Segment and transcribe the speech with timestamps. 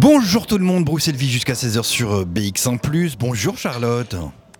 [0.00, 3.16] Bonjour tout le monde, Bruxelles Vie jusqu'à 16h sur euh, BX1+.
[3.18, 4.14] Bonjour Charlotte.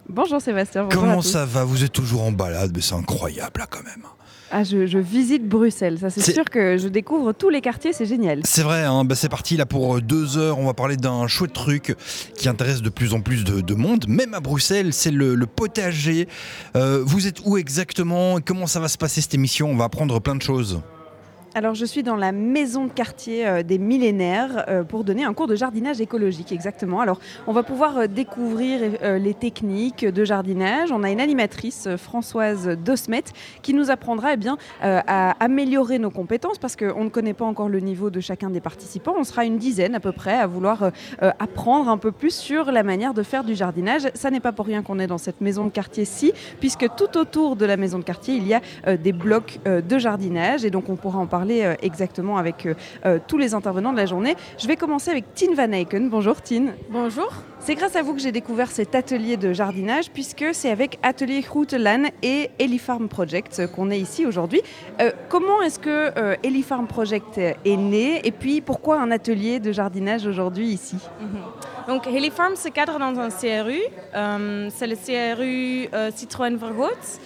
[0.08, 0.84] Bonjour Sébastien.
[0.84, 1.28] bonjour à Comment tous.
[1.30, 1.62] ça va?
[1.64, 4.02] Vous êtes toujours en balade, mais c'est incroyable là quand même.
[4.50, 8.06] ah, je, je visite Bruxelles, ça c'est sûr que je découvre tous les quartiers, c'est
[8.06, 8.40] génial.
[8.44, 10.58] C'est vrai, hein, bah, c'est parti là pour euh, deux heures.
[10.58, 11.94] On va parler d'un chouette truc
[12.36, 14.92] qui intéresse de plus en plus de, de monde, même à Bruxelles.
[14.92, 16.26] C'est le, le potager.
[16.74, 18.38] Euh, vous êtes où exactement?
[18.44, 19.70] Comment ça va se passer cette émission?
[19.70, 20.80] On va apprendre plein de choses.
[21.54, 25.32] Alors je suis dans la maison de quartier euh, des millénaires euh, pour donner un
[25.32, 27.00] cours de jardinage écologique exactement.
[27.00, 28.80] Alors on va pouvoir euh, découvrir
[29.18, 30.92] les techniques de jardinage.
[30.92, 33.24] On a une animatrice Françoise Dosmet
[33.62, 37.68] qui nous apprendra eh bien, à améliorer nos compétences parce qu'on ne connaît pas encore
[37.68, 39.14] le niveau de chacun des participants.
[39.16, 40.90] On sera une dizaine à peu près à vouloir
[41.38, 44.08] apprendre un peu plus sur la manière de faire du jardinage.
[44.14, 47.56] Ça n'est pas pour rien qu'on est dans cette maison de quartier-ci puisque tout autour
[47.56, 50.96] de la maison de quartier il y a des blocs de jardinage et donc on
[50.96, 52.74] pourra en parler euh, exactement avec euh,
[53.06, 54.36] euh, tous les intervenants de la journée.
[54.58, 56.08] Je vais commencer avec Tine Van Eycken.
[56.08, 56.74] Bonjour Tine.
[56.90, 57.32] Bonjour.
[57.60, 61.40] C'est grâce à vous que j'ai découvert cet atelier de jardinage puisque c'est avec Atelier
[61.40, 64.62] Groentelaan et Elifarm Project qu'on est ici aujourd'hui.
[65.00, 69.72] Euh, comment est-ce que euh, Elifarm Project est né et puis pourquoi un atelier de
[69.72, 70.96] jardinage aujourd'hui ici?
[71.88, 73.80] Donc Heli Farm se cadre dans un CRU.
[74.14, 77.20] Euh, c'est le CRU Citroën Vergoot.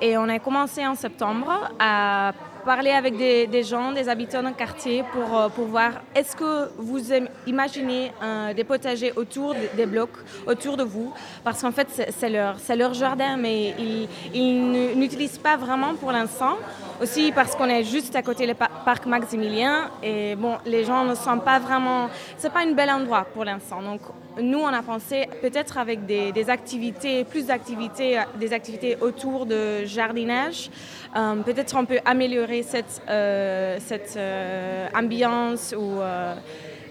[0.00, 2.32] Et on a commencé en septembre à
[2.66, 7.00] parler avec des, gens, des habitants d'un quartier pour, euh, pour voir est-ce que vous
[7.46, 8.10] imaginez
[8.54, 11.12] des potagers autour de- des blocs, autour de vous.
[11.44, 16.56] Parce qu'en fait, c'est leur, leur jardin, mais ils, ils n'utilisent pas vraiment pour l'instant.
[17.00, 21.14] Aussi parce qu'on est juste à côté du parc Maximilien et bon, les gens ne
[21.14, 22.08] sont pas vraiment.
[22.38, 23.82] C'est pas un bel endroit pour l'instant.
[23.82, 24.00] Donc
[24.40, 30.70] nous, on a pensé peut-être avec des, activités, plus d'activités, des activités autour de jardinage,
[31.16, 33.78] euh, peut-être on peut améliorer cette, euh,
[34.16, 36.34] euh, ambiance ou euh,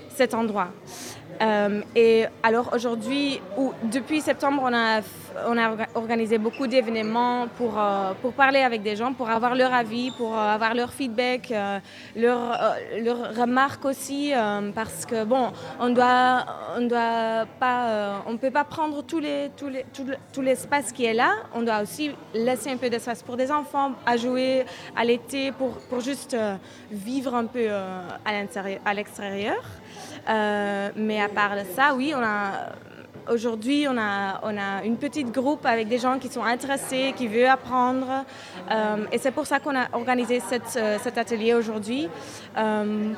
[0.09, 0.70] cet endroit.
[1.42, 5.02] Euh, et alors aujourd'hui, ou depuis septembre, on a,
[5.47, 9.55] on a orga- organisé beaucoup d'événements pour, euh, pour parler avec des gens, pour avoir
[9.55, 11.80] leur avis, pour euh, avoir leur feedback, euh,
[12.15, 14.32] leurs euh, remarques aussi,
[14.73, 16.45] parce que bon, on doit,
[16.77, 19.49] on doit pas, peut pas prendre tout le-
[20.33, 21.32] tout l'espace qui est là.
[21.54, 24.65] On doit aussi laisser un peu d'espace pour des enfants à jouer
[24.95, 26.36] à l'été, pour, pour juste
[26.92, 27.67] vivre un peu
[28.26, 29.61] à l'extérieur.
[30.95, 32.70] Mais à part ça, oui, on a
[33.30, 37.27] aujourd'hui on a on a une petite groupe avec des gens qui sont intéressés, qui
[37.27, 38.25] veulent apprendre,
[38.71, 42.09] Euh, et c'est pour ça qu'on a organisé cette, euh, cet atelier aujourd'hui
[42.58, 43.14] euh,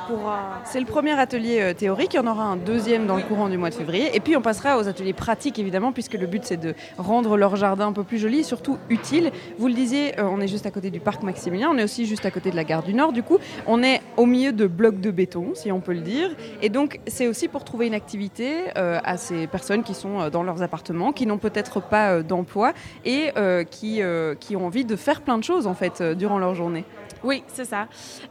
[0.66, 3.58] C'est le premier atelier théorique, il y en aura un deuxième dans le courant du
[3.58, 4.16] mois de février.
[4.16, 7.56] Et puis on passera aux ateliers pratiques évidemment, puisque le but c'est de rendre leur
[7.56, 9.32] jardin un peu plus joli surtout utile.
[9.58, 12.26] Vous le disiez, on est juste à côté du parc Maximilien, on est aussi juste
[12.26, 13.14] à côté de la gare du Nord.
[13.14, 16.30] Du coup, on est au milieu de blocs de béton, si on peut le dire.
[16.62, 20.44] Et donc c'est aussi pour trouver une activité à ces personnes qui sont euh, dans
[20.44, 22.74] leurs appartements, qui n'ont peut-être pas euh, d'emploi
[23.06, 24.02] et euh, qui,
[24.40, 26.84] qui ont envie de faire plein de choses en fait durant leur journée.
[27.24, 27.88] Oui, c'est ça.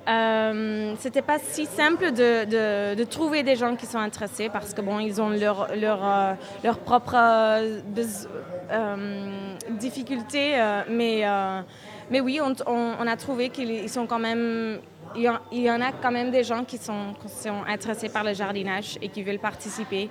[0.08, 2.44] Euh, C'était pas si simple de,
[2.94, 6.00] de- trouver des gens qui sont intéressés parce que bon, ils ont leur leur
[6.62, 7.80] leur propre euh,
[10.88, 11.24] mais
[12.10, 14.78] mais oui, on a trouvé qu'ils sont quand même
[15.16, 17.14] il y, en, a quand même des gens qui sont,
[17.66, 20.08] intéressés par le jardinage et qui veulent participer.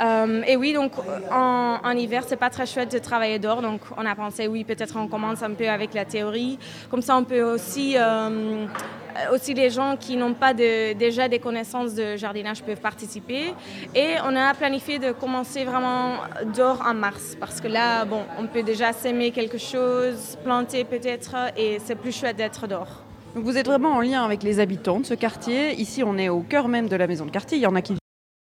[0.00, 0.92] Euh, et oui, donc
[1.30, 3.62] en, en hiver, c'est pas très chouette de travailler dehors.
[3.62, 6.58] Donc on a pensé, oui, peut-être on commence un peu avec la théorie.
[6.90, 8.66] Comme ça, on peut aussi, euh,
[9.32, 13.54] aussi les gens qui n'ont pas déjà des connaissances de jardinage peuvent participer.
[13.94, 16.14] Et on a planifié de commencer vraiment
[16.54, 17.36] dehors en mars.
[17.38, 22.12] Parce que là, bon, on peut déjà s'aimer quelque chose, planter peut-être, et c'est plus
[22.12, 23.05] chouette d'être dehors.
[23.38, 25.74] Vous êtes vraiment en lien avec les habitants de ce quartier.
[25.74, 27.58] Ici, on est au cœur même de la maison de quartier.
[27.58, 27.98] Il y en a qui viennent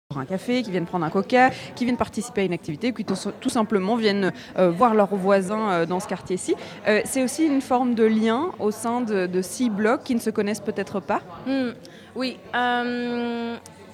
[0.08, 3.04] prendre un café, qui viennent prendre un coca, qui viennent participer à une activité, qui
[3.04, 6.54] tout, simplement viennent euh, voir leurs voisins euh, dans ce quartier-ci.
[6.86, 10.30] Euh, C'est aussi une forme de lien au sein de, six blocs qui ne se
[10.30, 11.22] connaissent peut-être pas?
[11.44, 11.70] Hmm,
[12.14, 12.38] oui,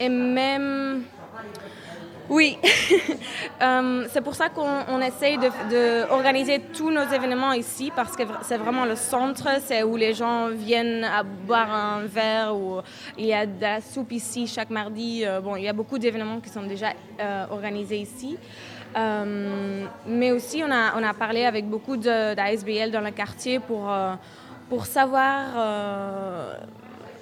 [0.00, 1.04] et même...
[2.30, 2.58] Oui,
[3.62, 8.16] Euh, c'est pour ça qu'on on essaye de, de organiser tous nos événements ici parce
[8.16, 12.80] que c'est vraiment le centre, c'est où les gens viennent à boire un verre ou
[13.18, 15.26] il y a de la soupe ici chaque mardi.
[15.26, 18.38] Euh, bon, il y a beaucoup d'événements qui sont déjà euh, organisés ici.
[18.96, 23.92] Mais aussi, on a, parlé avec beaucoup d'ASBL dans le quartier pour,
[24.68, 26.56] pour savoir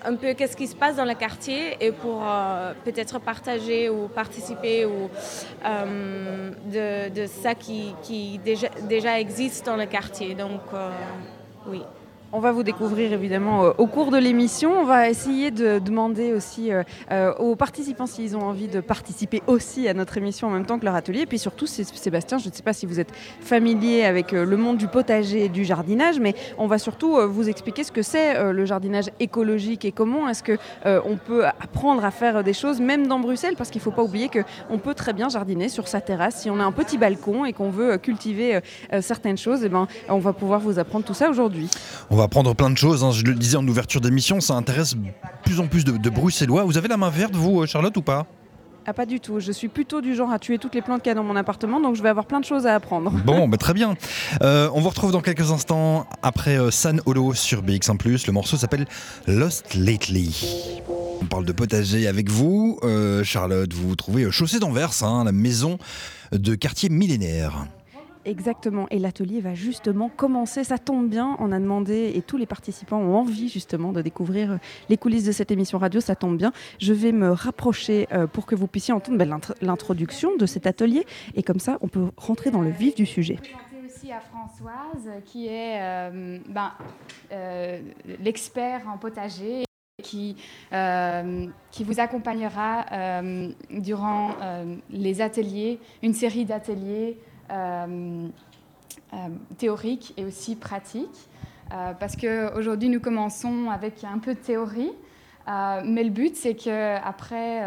[0.04, 4.08] un peu qu'est-ce qui se passe dans le quartier et pour euh, peut-être partager ou
[4.08, 5.10] participer ou,
[5.64, 10.34] euh, de, de ça qui, qui déjà, existe dans le quartier.
[10.34, 10.90] Donc, euh,
[11.66, 11.82] oui.
[12.30, 14.72] On va vous découvrir évidemment euh, au cours de l'émission.
[14.78, 19.42] On va essayer de demander aussi euh, euh, aux participants s'ils ont envie de participer
[19.46, 21.20] aussi à notre émission en même temps que leur atelier.
[21.20, 24.76] Et puis surtout, Sébastien, je ne sais pas si vous êtes familier avec le monde
[24.76, 28.64] du potager et du jardinage, mais on va surtout vous expliquer ce que c'est le
[28.66, 33.54] jardinage écologique et comment est-ce qu'on peut apprendre à faire des choses même dans Bruxelles,
[33.56, 36.42] parce qu'il ne faut pas oublier qu'on peut très bien jardiner sur sa terrasse.
[36.42, 38.60] Si on a un petit balcon et qu'on veut cultiver
[39.00, 41.70] certaines choses, eh ben, on va pouvoir vous apprendre tout ça aujourd'hui
[42.18, 43.04] va apprendre plein de choses.
[43.04, 43.12] Hein.
[43.12, 44.96] Je le disais en ouverture d'émission, ça intéresse
[45.44, 46.64] plus en plus de, Bruxellois.
[46.64, 48.26] Vous avez la main verte, vous, euh, Charlotte, ou pas?
[48.86, 49.38] Ah, pas du tout.
[49.38, 51.36] Je suis plutôt du genre à tuer toutes les plantes qu'il y a dans mon
[51.36, 53.12] appartement, donc je vais avoir plein de choses à apprendre.
[53.24, 53.94] Bon, bah, très bien.
[54.42, 58.26] Euh, on vous retrouve dans quelques instants après euh, San Holo sur BX1.
[58.26, 58.86] Le morceau s'appelle
[59.28, 60.82] Lost Lately.
[61.22, 62.80] On parle de potager avec vous.
[63.24, 65.78] Charlotte, vous vous trouvez chaussée d'Anvers, hein, la maison
[66.32, 67.66] de quartier millénaire.
[68.28, 68.86] Exactement.
[68.90, 70.62] Et l'atelier va justement commencer.
[70.62, 71.36] Ça tombe bien.
[71.38, 74.56] On a demandé et tous les participants ont envie justement de découvrir euh,
[74.90, 76.00] les coulisses de cette émission radio.
[76.00, 76.52] Ça tombe bien.
[76.78, 81.06] Je vais me rapprocher euh, pour que vous puissiez entendre ben, l'introduction de cet atelier.
[81.34, 83.38] Et comme ça, on peut rentrer dans le vif du sujet
[84.10, 86.72] à Françoise, qui est euh, ben,
[88.20, 89.64] l'expert en potager,
[90.02, 90.34] qui,
[91.70, 93.20] qui vous accompagnera
[93.68, 94.30] durant
[94.88, 97.18] les ateliers, une série d'ateliers
[99.56, 101.28] théorique et aussi pratique.
[101.72, 104.92] Euh, parce qu'aujourd'hui, nous commençons avec un peu de théorie.
[105.46, 107.62] mais le but, c'est qu'après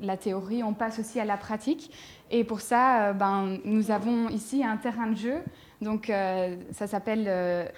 [0.00, 1.90] la théorie, on passe aussi à la pratique.
[2.30, 5.38] Et pour ça, ben, nous avons ici un terrain de jeu.
[5.80, 7.68] Donc, ça s'appelle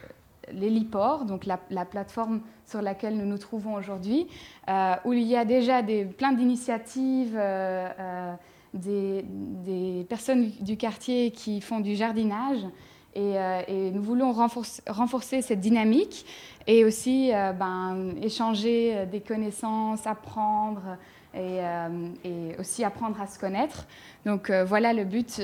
[0.52, 4.26] l'héliport, donc la, la, plateforme sur laquelle nous nous trouvons aujourd'hui,
[5.05, 7.38] où il y a déjà des, plein d'initiatives
[8.74, 12.64] des, personnes du quartier qui font du jardinage.
[13.14, 16.24] Et, euh, nous voulons renforcer, cette dynamique
[16.66, 20.96] et aussi euh, ben, échanger euh, des connaissances, apprendre
[21.34, 21.60] et,
[22.58, 23.86] aussi apprendre à se connaître.
[24.26, 25.40] Donc voilà le but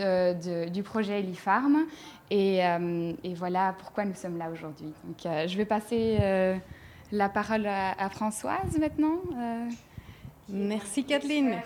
[0.70, 1.86] du projet Elifarm
[2.30, 4.92] et, et, voilà pourquoi nous sommes là aujourd'hui.
[5.04, 6.19] Donc je vais passer
[7.10, 9.16] la parole à, à Françoise maintenant.
[10.50, 11.56] Merci Kathleen.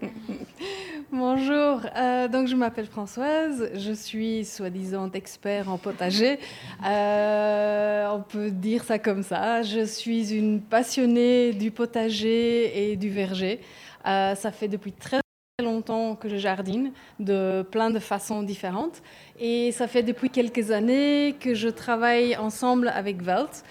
[1.12, 6.38] Bonjour, euh, donc je m'appelle Françoise, je suis soi-disant expert en potager.
[6.86, 9.62] Euh, on peut dire ça comme ça.
[9.62, 13.60] Je suis une passionnée du potager et du verger.
[14.06, 15.20] Euh, ça fait depuis très
[15.62, 19.02] longtemps que je jardine de plein de façons différentes.
[19.40, 23.64] Et ça fait depuis quelques années que je travaille ensemble avec Velt.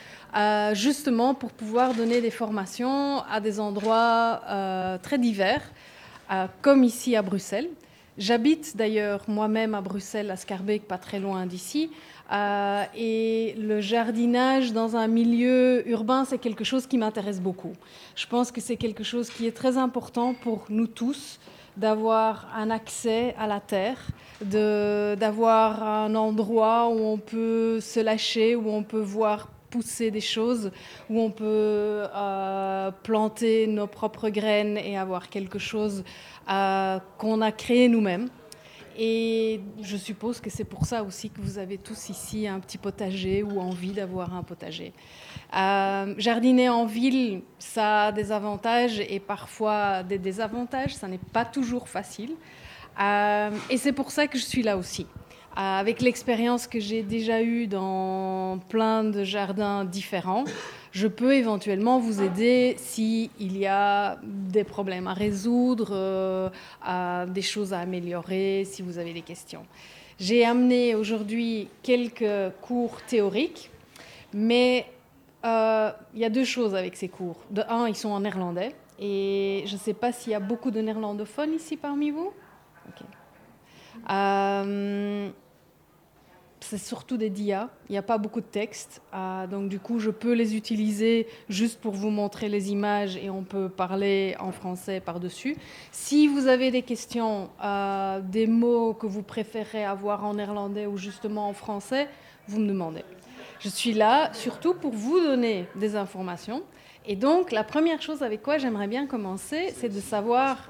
[0.73, 4.41] justement pour pouvoir donner des formations à des endroits
[5.01, 5.63] très divers
[6.61, 7.69] comme ici à Bruxelles.
[8.17, 11.91] J'habite d'ailleurs moi-même à Bruxelles, à Scarbeck, pas très loin d'ici.
[12.31, 17.73] Euh, et le jardinage dans un milieu urbain, c'est quelque chose qui m'intéresse beaucoup.
[18.15, 21.39] Je pense que c'est quelque chose qui est très important pour nous tous
[21.77, 23.99] d'avoir un accès à la terre,
[24.41, 30.71] d'avoir un endroit où on peut se lâcher, où on peut voir pousser des choses,
[31.09, 36.03] où on peut euh, planter nos propres graines et avoir quelque chose
[36.49, 38.29] euh, qu'on a créé nous-mêmes.
[38.99, 42.79] Et je suppose que c'est pour ça aussi que vous avez tous ici un petit
[42.79, 44.91] potager ou envie d'avoir un potager.
[45.55, 50.95] Euh, jardiner en ville, ça a des avantages et parfois des désavantages.
[50.95, 52.31] Ça n'est pas toujours facile.
[53.69, 55.05] et c'est pour ça que je suis là aussi.
[55.57, 60.43] Euh, avec l'expérience que j'ai déjà eue dans plein de jardins différents,
[60.91, 67.73] je peux éventuellement vous aider s'il y a des problèmes à résoudre, euh, des choses
[67.73, 69.65] à améliorer, si vous avez des questions.
[70.19, 73.71] J'ai amené aujourd'hui quelques cours théoriques,
[74.33, 74.85] mais
[75.43, 77.37] euh, il y a deux choses avec ces cours.
[77.49, 80.69] De un, ils sont en néerlandais, et je ne sais pas s'il y a beaucoup
[80.69, 82.31] de néerlandophones ici parmi vous.
[86.67, 87.69] C'est surtout des dias.
[87.89, 89.01] Il n'y a pas beaucoup de texte.
[89.13, 93.29] Euh, donc, du coup, je peux les utiliser juste pour vous montrer les images et
[93.29, 95.55] on peut parler en français par-dessus.
[95.91, 100.97] Si vous avez des questions, euh, des mots que vous préférez avoir en néerlandais ou
[100.97, 102.09] justement en français,
[102.47, 103.05] vous me demandez.
[103.59, 106.63] Je suis là surtout pour vous donner des informations.
[107.05, 110.69] Et donc, la première chose avec quoi j'aimerais bien commencer, c'est de savoir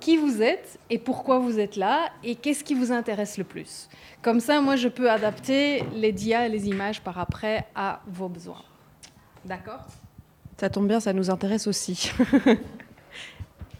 [0.00, 3.88] qui vous êtes et pourquoi vous êtes là et qu'est-ce qui vous intéresse le plus.
[4.22, 8.28] Comme ça, moi, je peux adapter les dias et les images par après à vos
[8.28, 8.62] besoins.
[9.44, 9.84] D'accord?
[10.58, 12.10] Ça tombe bien, ça nous intéresse aussi.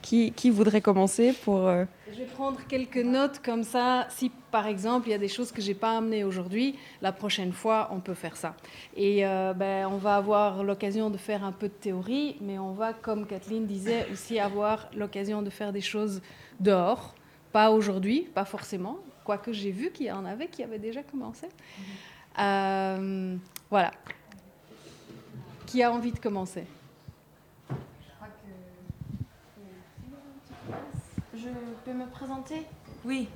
[0.06, 1.66] qui, qui, voudrait commencer pour...
[1.66, 4.06] Euh, je vais prendre quelques notes comme ça.
[4.08, 7.52] Si par exemple il y a des choses que j'ai pas amenées aujourd'hui, la prochaine
[7.52, 8.54] fois on peut faire ça.
[8.96, 12.70] Et euh, ben, on va avoir l'occasion de faire un peu de théorie, mais on
[12.70, 16.22] va, comme Kathleen disait, aussi avoir l'occasion de faire des choses
[16.60, 17.12] dehors.
[17.50, 18.98] Pas aujourd'hui, pas forcément.
[19.24, 21.48] Quoique j'ai vu qu'il y en avait qui avaient déjà commencé.
[22.38, 23.36] Euh,
[23.70, 23.90] voilà.
[25.66, 26.64] Qui a envie de commencer?
[31.46, 32.66] Je peux me présenter?
[33.04, 33.28] Oui.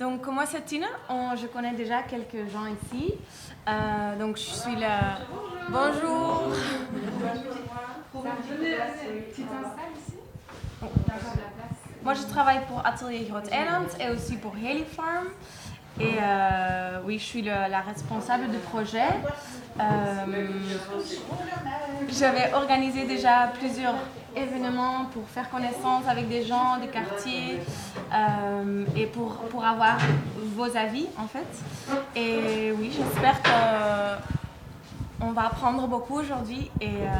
[0.00, 0.86] Donc, moi, c'est Tina.
[1.10, 3.14] On- je connais déjà quelques gens ici.
[3.68, 5.18] Euh, donc, je suis là.
[5.68, 6.44] Bonjour.
[8.12, 10.14] T'installes ici
[12.02, 13.44] Moi, je travaille pour Atelier Groot
[14.00, 15.26] et aussi pour Haley Farm.
[16.00, 19.02] Et euh, oui, je suis le- la responsable du projet.
[19.80, 20.46] Euh,
[22.08, 23.94] J'avais organisé déjà plusieurs
[24.42, 27.60] événements pour faire connaissance avec des gens des quartiers
[28.12, 29.98] euh, et pour, pour avoir
[30.56, 31.46] vos avis en fait.
[32.16, 33.50] Et oui, j'espère que
[35.20, 36.70] on va apprendre beaucoup aujourd'hui.
[36.80, 37.10] Et euh,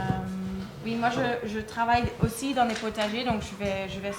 [0.85, 4.13] oui, moi je, je travaille aussi dans des potagers, donc je vais, je vais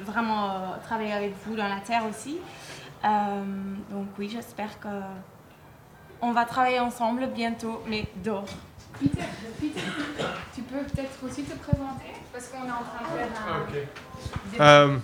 [0.00, 2.38] vraiment euh, travailler avec vous dans la terre aussi.
[3.04, 3.08] Euh,
[3.90, 4.88] donc oui, j'espère que
[6.20, 8.48] on va travailler ensemble bientôt, mais dehors.
[9.00, 9.24] Peter,
[9.60, 9.80] Peter,
[10.54, 13.60] tu peux peut-être aussi te présenter Parce qu'on est en train de faire un...
[13.62, 14.60] Ok.
[14.60, 14.98] Euh,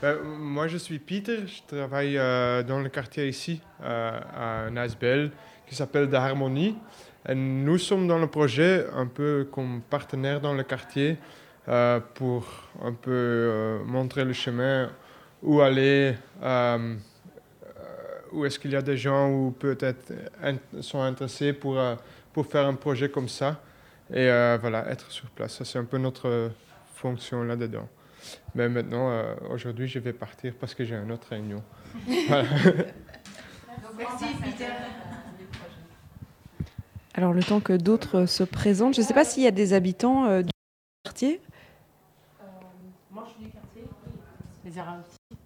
[0.00, 1.46] ben, moi, je suis Peter.
[1.46, 5.30] Je travaille euh, dans le quartier ici, euh, à Nasbel,
[5.66, 6.76] qui s'appelle De Harmonie.
[7.28, 11.16] Et nous sommes dans le projet un peu comme partenaire dans le quartier
[11.68, 12.44] euh, pour
[12.82, 14.90] un peu euh, montrer le chemin
[15.42, 16.14] où aller,
[18.32, 20.12] où est-ce qu'il y a des gens où peut-être
[20.80, 21.94] sont intéressés pour, euh,
[22.32, 23.60] pour faire un projet comme ça.
[24.10, 25.56] Et euh, voilà, être sur place.
[25.56, 26.50] Ça, c'est un peu notre
[26.94, 27.88] fonction là-dedans.
[28.54, 31.62] Mais maintenant, euh, aujourd'hui, je vais partir parce que j'ai une autre réunion.
[32.28, 32.44] Voilà.
[33.98, 34.72] Merci Peter.
[37.14, 39.74] Alors le temps que d'autres se présentent, je ne sais pas s'il y a des
[39.74, 40.50] habitants euh, du
[41.04, 41.40] quartier.
[43.10, 43.82] Moi, je suis du quartier.
[44.64, 45.38] Les Arabes aussi.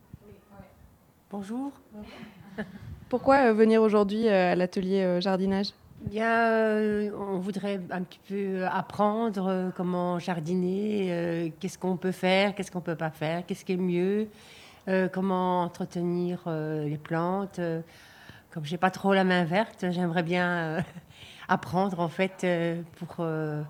[1.28, 1.72] Bonjour.
[3.08, 5.72] Pourquoi euh, venir aujourd'hui euh, à l'atelier euh, jardinage?
[6.14, 12.54] Euh, on voudrait un petit peu apprendre euh, comment jardiner, euh, qu'est-ce qu'on peut faire,
[12.54, 14.28] qu'est-ce qu'on peut pas faire, qu'est-ce qui est mieux,
[14.88, 17.58] euh, comment entretenir euh, les plantes.
[17.58, 17.80] euh.
[18.52, 20.48] Comme j'ai pas trop la main verte, j'aimerais bien
[20.78, 20.80] euh,
[21.48, 23.62] apprendre en fait euh, pour euh,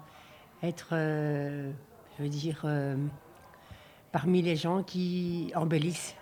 [0.62, 1.72] être, euh,
[2.16, 2.96] je veux dire, euh,
[4.12, 6.14] parmi les gens qui embellissent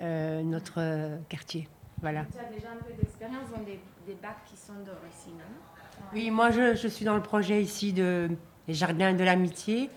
[0.00, 1.68] euh, notre euh, quartier.
[2.02, 2.24] Voilà.
[2.32, 6.04] Tu as déjà un peu d'expérience dans des, des bacs qui sont dehors ici, non
[6.14, 8.28] Oui, moi je, je suis dans le projet ici de
[8.68, 9.90] les jardins de l'amitié.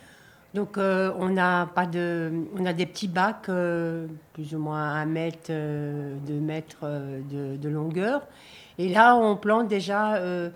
[0.54, 4.94] Donc euh, on n'a pas de, on a des petits bacs euh, plus ou moins
[4.96, 8.28] un mètre, euh, deux mètres euh, de, de longueur.
[8.78, 10.50] Et là on plante déjà euh,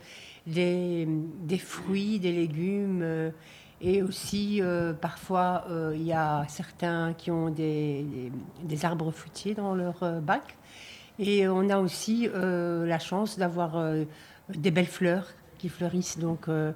[0.45, 3.01] des, des fruits, des légumes.
[3.01, 3.31] euh,
[3.79, 8.31] et aussi, euh, parfois, euh, il y a certains qui ont des, des-
[8.63, 10.57] des arbres fruitiers dans leur euh, bac.
[11.19, 14.03] Et on a aussi euh, la chance d'avoir euh,
[14.49, 16.71] des belles fleurs qui fleurissent donc euh,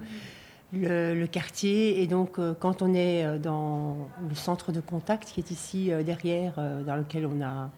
[0.73, 5.29] le, le quartier et donc euh, quand on est euh, dans le centre de contact
[5.29, 7.69] qui est ici euh, derrière euh, dans lequel on a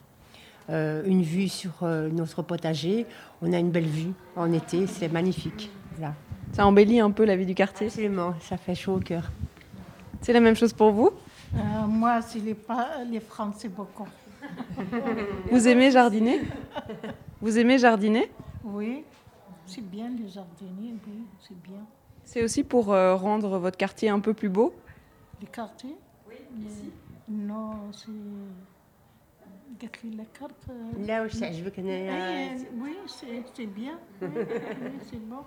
[0.70, 3.06] euh, une vue sur euh, notre potager
[3.42, 6.14] on a une belle vue en été c'est magnifique voilà.
[6.54, 7.88] Ça embellit un peu la vie du quartier.
[7.88, 9.30] absolument ça fait chaud au cœur
[10.22, 11.12] C'est la même chose pour vous?
[11.56, 12.56] Euh, moi, c'est les,
[13.12, 14.08] les Français beaucoup.
[15.52, 16.42] Vous aimez jardiner?
[17.42, 18.32] Vous aimez jardiner?
[18.64, 19.04] Oui,
[19.66, 21.86] c'est bien les jardiniers, oui, c'est bien.
[22.24, 24.74] C'est aussi pour euh, rendre votre quartier un peu plus beau?
[25.42, 25.96] Les quartiers
[26.28, 26.92] Oui, ici.
[27.28, 28.08] Non, c'est.
[29.82, 30.66] Regarde la carte.
[30.70, 34.00] euh, là aussi je veux qu'on ait eh, oui, c'est c'est bien.
[34.22, 35.40] Oui, oui, c'est bon.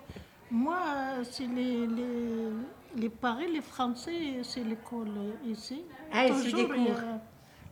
[0.51, 2.49] Moi, euh, c'est les, les,
[2.95, 5.09] les Paris, les Français, c'est l'école
[5.45, 5.83] ici.
[6.13, 7.01] Ah, suit des cours.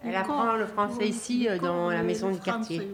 [0.06, 2.88] Elle apprend le français ici, euh, dans la maison du quartier.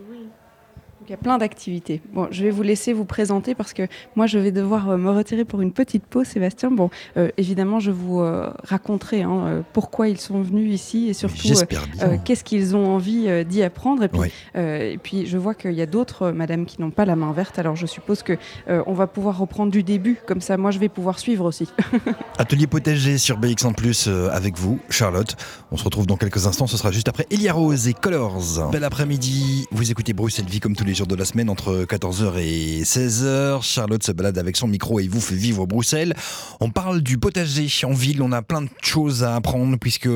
[1.08, 2.00] Il y a plein d'activités.
[2.14, 5.10] Bon, je vais vous laisser vous présenter parce que moi, je vais devoir euh, me
[5.10, 6.70] retirer pour une petite pause, Sébastien.
[6.72, 11.14] Bon, euh, évidemment, je vous euh, raconterai hein, euh, pourquoi ils sont venus ici et
[11.14, 11.48] surtout
[12.02, 14.04] euh, qu'est-ce qu'ils ont envie d'y apprendre.
[14.04, 14.32] Et puis, Oui.
[14.56, 17.58] et puis, je vois qu'il y a d'autres madame qui n'ont pas la main verte.
[17.58, 20.18] Alors, je suppose que on va pouvoir reprendre du début.
[20.28, 21.68] Comme ça, moi, je vais pouvoir suivre aussi.
[22.38, 25.36] Atelier potager sur BX en plus avec vous, Charlotte.
[25.72, 26.68] On se retrouve dans quelques instants.
[26.68, 28.70] Ce sera juste après Elia Rose et Colors.
[28.72, 29.66] Bel après-midi.
[29.72, 32.84] Vous écoutez Bruxelles Vie comme tous les les jours de la semaine entre 14h et
[32.84, 33.64] 16h.
[33.64, 36.14] Charlotte se balade avec son micro et vous fait vivre Bruxelles.
[36.60, 40.10] On parle du potager en ville, on a plein de choses à apprendre puisque,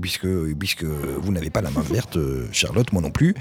[0.00, 0.26] puisque,
[0.58, 2.18] puisque vous n'avez pas la main verte,
[2.50, 3.36] Charlotte, moi non plus.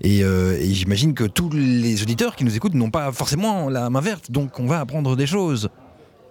[0.00, 3.88] Et, euh, et j'imagine que tous les auditeurs qui nous écoutent n'ont pas forcément la
[3.88, 5.70] main verte, donc on va apprendre des choses.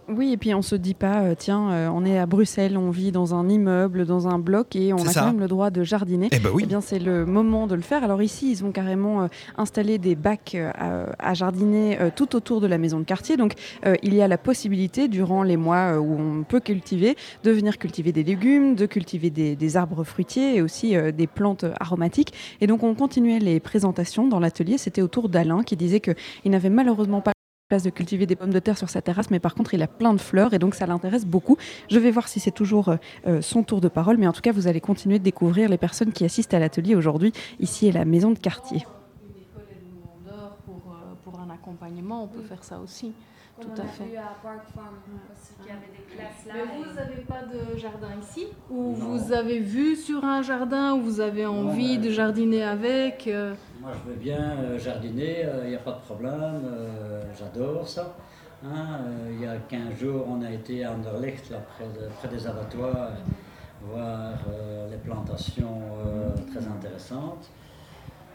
[0.07, 2.91] Oui, et puis on se dit pas, euh, tiens, euh, on est à Bruxelles, on
[2.91, 5.21] vit dans un immeuble, dans un bloc, et on a ça.
[5.21, 6.29] quand même le droit de jardiner.
[6.31, 6.61] Eh ben oui.
[6.65, 8.03] Eh bien, c'est le moment de le faire.
[8.03, 12.61] Alors ici, ils ont carrément euh, installé des bacs euh, à, à jardiner tout autour
[12.61, 13.37] de la maison de quartier.
[13.37, 13.53] Donc,
[14.03, 18.11] il y a la possibilité, durant les mois où on peut cultiver, de venir cultiver
[18.11, 22.33] des légumes, de cultiver des, des arbres fruitiers et aussi des plantes aromatiques.
[22.61, 24.77] Et donc, on continuait les présentations dans l'atelier.
[24.77, 27.34] C'était au tour d'Alain qui disait qu'il n'avait malheureusement pas
[27.67, 29.87] place de cultiver des pommes de terre sur sa terrasse, mais par contre, il a
[29.87, 31.57] plein de fleurs et donc ça l'intéresse beaucoup.
[31.89, 34.41] Je vais voir si c'est toujours euh, euh, son tour de parole, mais en tout
[34.41, 37.93] cas, vous allez continuer de découvrir les personnes qui assistent à l'atelier aujourd'hui, ici à
[37.93, 38.85] la maison de quartier.
[39.23, 42.77] Une école et le monde d'or pour, euh, pour un accompagnement, on peut faire ça
[42.77, 43.13] aussi.
[43.59, 44.17] Tout à fait.
[44.17, 44.95] à Park Farm
[45.33, 46.53] aussi qu'il y avait des classes là.
[46.55, 48.47] Mais vous n'avez pas de jardin ici?
[48.69, 53.55] Ou vous avez vu sur un jardin où vous avez envie de jardiner avec euh,
[53.85, 58.15] Moi, je veux bien euh, jardiner, il n'y a pas de problème, euh, j'adore ça.
[58.63, 62.09] Hein, euh, il y a 15 jours, on a été à Anderlecht, là, près, de-
[62.17, 63.11] près des abattoirs,
[63.81, 67.47] voir euh, les plantations euh, très intéressantes.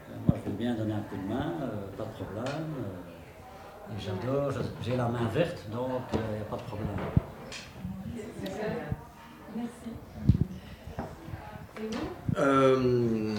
[0.08, 2.44] Euh, moi, je veux bien donner un coup de main, euh, pas de problème.
[2.78, 4.52] euh, et j'adore,
[4.84, 6.90] j'ai la main verte, donc il n'y a pas de problème.
[12.38, 13.34] Euh,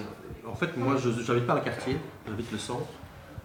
[0.52, 2.88] en fait, moi, je n'habite pas à quartier, j'habite le centre.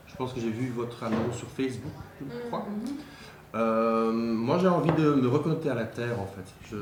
[0.06, 2.66] Je pense que j'ai vu votre annonce sur Facebook, je crois.
[3.54, 6.44] Euh, moi, j'ai envie de me reconnecter à la terre, en fait.
[6.70, 6.76] Je,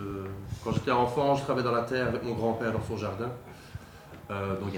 [0.62, 3.30] quand j'étais enfant, je travaillais dans la terre avec mon grand-père dans son jardin.
[4.30, 4.72] Euh, donc,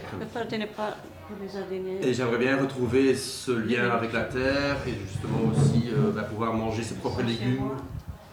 [2.03, 6.53] et j'aimerais bien retrouver ce lien avec la terre et justement aussi euh, bah, pouvoir
[6.53, 7.71] manger ses propres légumes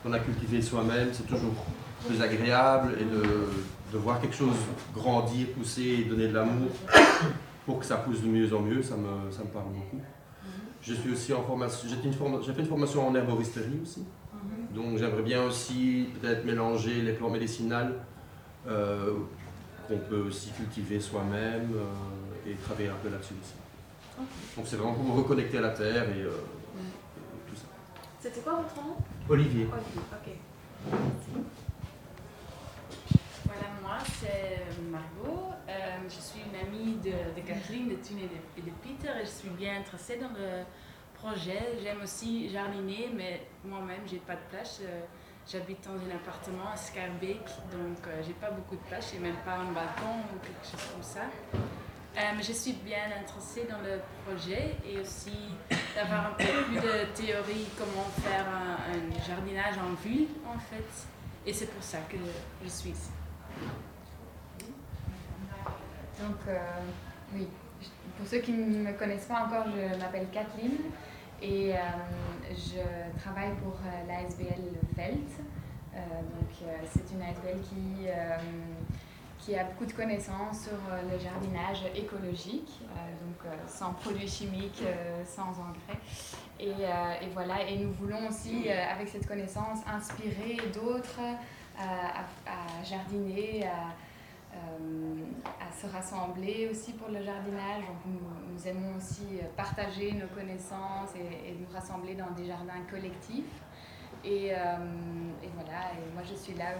[0.01, 1.09] qu'on a cultivés soi-même.
[1.11, 1.53] C'est toujours
[2.07, 3.23] plus agréable et de,
[3.93, 4.55] de voir quelque chose
[4.93, 6.69] grandir, pousser et donner de l'amour
[7.65, 10.01] pour que ça pousse de mieux en mieux, ça me, ça me parle beaucoup.
[10.81, 12.07] Je suis aussi en formation, j'ai fait
[12.61, 14.03] une, formation en herboristerie aussi.
[14.73, 17.93] Donc j'aimerais bien aussi peut-être mélanger les plantes médicinales
[18.67, 19.13] euh,
[19.87, 23.53] qu'on peut aussi cultiver soi-même euh, et travailler un peu là-dessus aussi.
[24.57, 27.67] Donc c'est vraiment pour me reconnecter à la terre et, euh, et tout ça.
[28.19, 28.95] C'était quoi votre nom?
[29.29, 29.67] Olivier.
[29.71, 30.33] ok.
[30.89, 31.05] Voilà,
[33.93, 35.51] moi c'est Margot.
[35.69, 39.25] Euh, je suis une amie de, de Kathleen, de Thune et de, et Peter et
[39.25, 40.63] je suis bien intéressée dans le
[41.13, 41.77] projet.
[41.81, 44.79] J'aime aussi jardiner, mais moi-même j'ai pas de place.
[44.83, 45.01] Euh,
[45.45, 49.35] J'habite dans un appartement à Scarbeck, donc euh, j'ai pas beaucoup de place, j'ai même
[49.43, 51.23] pas un balcon ou quelque chose comme ça.
[52.15, 55.49] Euh, je suis bien intéressée dans le projet et aussi
[55.93, 60.87] d'avoir un peu plus de théorie comment faire un, un jardinage en ville en fait.
[61.45, 62.15] Et c'est pour ça que
[62.63, 63.09] je suis ici.
[66.23, 66.57] Donc, euh,
[67.33, 67.47] oui,
[68.17, 70.77] pour ceux qui ne me connaissent pas encore, je m'appelle Kathleen
[71.41, 71.79] et euh,
[72.51, 74.61] je travaille pour euh, l'ASBL
[74.95, 75.29] Velt.
[75.93, 78.07] Donc, c'est une ASBL qui,
[79.37, 82.81] qui a beaucoup de connaissances sur le jardinage écologique,
[83.21, 84.81] donc sans produits chimiques,
[85.27, 85.99] sans engrais.
[86.59, 91.19] Et, voilà, et nous voulons aussi, avec cette connaissance, inspirer d'autres
[91.77, 93.93] à, jardiner, à,
[94.55, 95.25] euh,
[95.59, 97.83] à se rassembler aussi pour le jardinage.
[98.05, 103.61] Nous, aimons aussi partager nos connaissances et, nous rassembler dans des jardins collectifs.
[104.23, 104.57] Et, euh,
[105.55, 106.75] voilà, et moi je suis là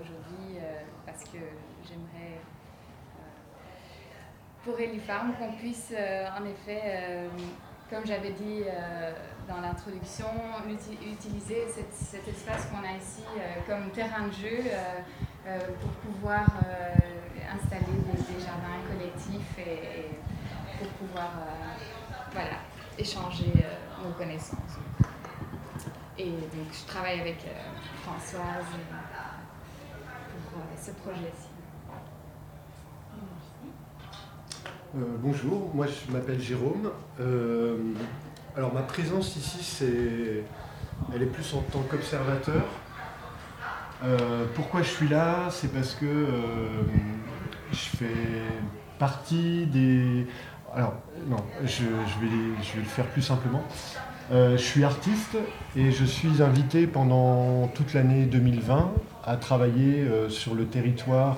[0.00, 1.38] aujourd'hui euh, parce que
[1.86, 2.40] j'aimerais
[4.64, 7.28] pour Ellie Farm qu'on puisse en effet,
[7.90, 9.12] comme j'avais dit euh,
[9.48, 10.26] dans l'introduction,
[10.68, 16.46] uti- utiliser cet, espace qu'on a ici euh, comme terrain de jeu euh, pour pouvoir
[17.54, 21.30] installer des, jardins collectifs et, et pour pouvoir
[22.32, 22.58] voilà,
[22.98, 23.52] échanger
[24.04, 24.76] nos connaissances.
[26.18, 27.38] Et donc je travaille avec
[28.02, 28.66] Françoise
[30.52, 31.47] pour ce projet-ci.
[34.96, 36.90] Euh, bonjour, moi je m'appelle Jérôme.
[37.20, 37.76] Euh,
[38.56, 40.44] alors ma présence ici, c'est,
[41.14, 42.64] elle est plus en tant qu'observateur.
[44.02, 45.48] Euh, pourquoi je suis là?
[45.50, 46.26] C'est parce que
[47.70, 48.06] je fais
[48.98, 50.26] partie des.
[50.74, 50.94] Alors
[51.28, 53.64] non, je, je vais, je vais le faire plus simplement.
[54.30, 55.36] Je suis artiste
[55.76, 58.90] et je suis invité pendant toute l'année 2020
[59.24, 61.36] à travailler sur le territoire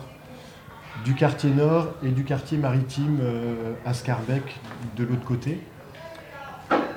[1.04, 4.58] du quartier nord et du quartier maritime euh, à Scarbeck
[4.96, 5.60] de l'autre côté.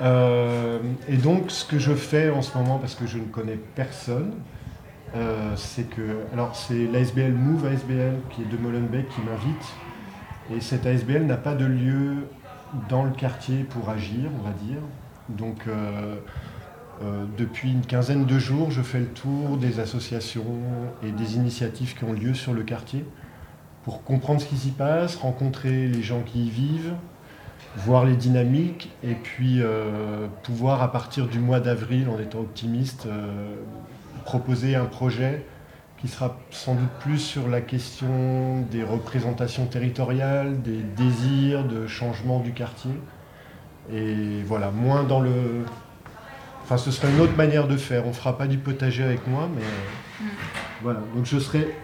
[0.02, 3.58] Euh, et donc, ce que je fais en ce moment, parce que je ne connais
[3.74, 4.32] personne,
[5.14, 6.18] euh, c'est que.
[6.32, 9.64] Alors, c'est l'ASBL Move ASBL qui est de Molenbeek qui m'invite.
[10.54, 12.26] Et cette ASBL n'a pas de lieu
[12.88, 14.80] dans le quartier pour agir, on va dire.
[15.30, 15.66] Donc,
[17.38, 20.44] depuis une quinzaine de jours, je fais le tour des associations
[21.02, 23.06] et des initiatives qui ont lieu sur le quartier
[23.84, 26.94] pour comprendre ce qui s'y passe, rencontrer les gens qui y vivent,
[27.76, 33.06] voir les dynamiques et puis euh, pouvoir à partir du mois d'avril, en étant optimiste,
[33.06, 33.56] euh,
[34.24, 35.44] proposer un projet
[35.98, 42.40] qui sera sans doute plus sur la question des représentations territoriales, des désirs de changement
[42.40, 42.92] du quartier.
[43.92, 45.64] Et voilà, moins dans le...
[46.62, 48.04] Enfin, ce serait une autre manière de faire.
[48.04, 49.62] On ne fera pas du potager avec moi, mais...
[50.82, 51.74] Voilà, donc je serai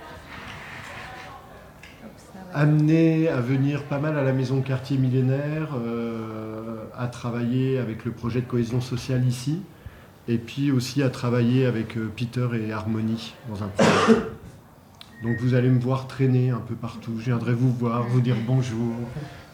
[2.54, 8.04] amené à venir pas mal à la maison de quartier millénaire, euh, à travailler avec
[8.04, 9.62] le projet de cohésion sociale ici,
[10.28, 14.20] et puis aussi à travailler avec euh, Peter et Harmonie dans un projet.
[15.22, 17.12] Donc vous allez me voir traîner un peu partout.
[17.18, 18.94] Je viendrai vous voir, vous dire bonjour,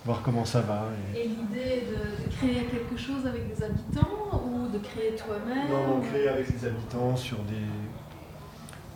[0.05, 0.87] voir comment ça va.
[1.15, 5.69] et- Et l'idée de, de créer quelque chose avec des habitants ou de créer toi-même
[5.71, 7.55] Non, créer avec les habitants sur des.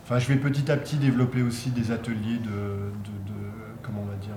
[0.03, 2.91] Enfin, je vais petit à petit développer aussi des ateliers de-
[3.91, 4.35] comment on va dire,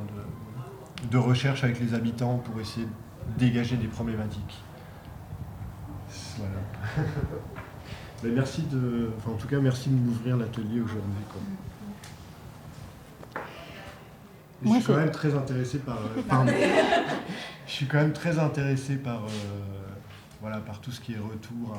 [1.05, 4.63] de, de recherche avec les habitants pour essayer de dégager des problématiques.
[6.39, 7.07] Voilà.
[8.23, 11.13] Mais merci de, enfin, en tout cas, merci de m'ouvrir l'atelier aujourd'hui.
[14.63, 15.97] Moi, je suis quand même très intéressé par.
[15.99, 16.53] euh, pardon.
[17.67, 19.29] je suis quand même très intéressé par, euh,
[20.41, 21.77] voilà, par tout ce qui est retour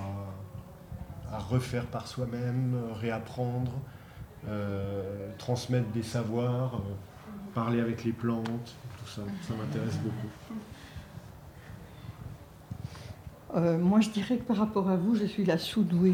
[1.31, 3.71] à, à refaire par soi-même, euh, réapprendre,
[4.47, 6.93] euh, transmettre des savoirs, euh,
[7.55, 10.27] parler avec les plantes, tout ça, ça m'intéresse beaucoup.
[13.55, 16.13] Euh, moi, je dirais que par rapport à vous, je suis la sous-douée.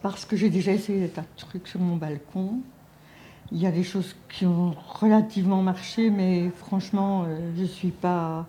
[0.00, 2.60] Parce que j'ai déjà essayé des tas de trucs sur mon balcon.
[3.50, 8.46] Il y a des choses qui ont relativement marché, mais franchement, euh, je suis pas.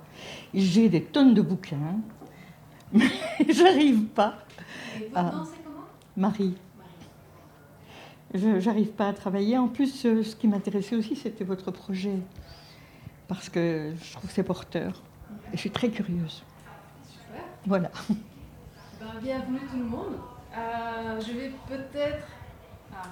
[0.53, 1.97] J'ai des tonnes de bouquins,
[2.93, 3.09] mais
[3.49, 4.35] j'arrive pas.
[5.15, 5.43] à-
[6.15, 6.53] Marie.
[8.33, 9.57] Je j'arrive pas à travailler.
[9.57, 12.17] En plus, euh, ce qui m'intéressait aussi, c'était votre projet.
[13.27, 15.01] Parce que je trouve que c'est porteur.
[15.51, 16.43] Et je suis très curieuse.
[17.09, 17.43] Super.
[17.65, 17.91] Voilà.
[18.99, 20.15] Ben, bienvenue tout le monde.
[20.57, 22.27] Euh, je vais peut-être.
[22.93, 23.09] Ah.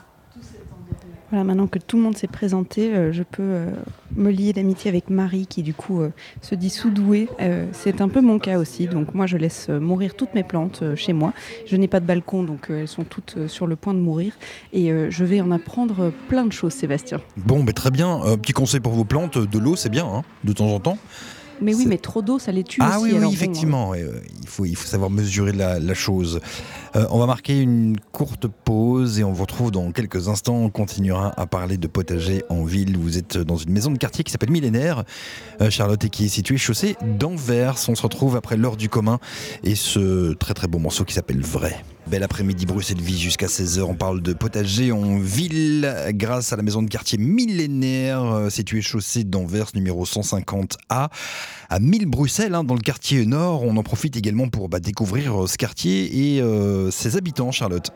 [1.32, 3.72] Voilà, maintenant que tout le monde s'est présenté, euh, je peux euh,
[4.18, 7.30] me lier d'amitié avec Marie qui du coup euh, se dit sous-douée.
[7.72, 11.14] C'est un peu mon cas aussi, donc moi je laisse mourir toutes mes plantes chez
[11.14, 11.32] moi.
[11.66, 14.34] Je n'ai pas de balcon, donc elles sont toutes sur le point de mourir.
[14.74, 17.22] Et je vais en apprendre plein de choses, Sébastien.
[17.38, 18.20] Bon, mais très bien.
[18.42, 20.98] Petit conseil pour vos plantes, de l'eau, c'est bien, hein, de temps en temps.
[21.62, 23.04] Mais oui, mais trop d'eau, ça les tue Ah aussi.
[23.04, 23.94] oui, oui, alors bon, effectivement.
[23.94, 26.40] euh, il, faut, il faut savoir mesurer la, la chose.
[26.96, 30.56] Euh, on va marquer une courte pause et on vous retrouve dans quelques instants.
[30.56, 32.98] On continuera à parler de potager en ville.
[32.98, 35.04] Vous êtes dans une maison de quartier qui s'appelle Millénaire,
[35.62, 37.76] euh, Charlotte, et qui est située chaussée d'Anvers.
[37.88, 39.20] On se retrouve après l'heure du commun
[39.64, 41.84] et ce très très beau morceau qui s'appelle Vrai.
[42.12, 43.84] Bel après-midi Bruxelles Vie jusqu'à 16h.
[43.84, 48.82] On parle de potager en ville grâce à la maison de quartier millénaire euh, située
[48.82, 51.08] chaussée d'Anvers numéro 150A
[51.70, 53.64] à 1000 Bruxelles, hein, dans le quartier nord.
[53.64, 57.92] On en profite également pour bah, découvrir euh, ce quartier et euh, ses habitants, Charlotte.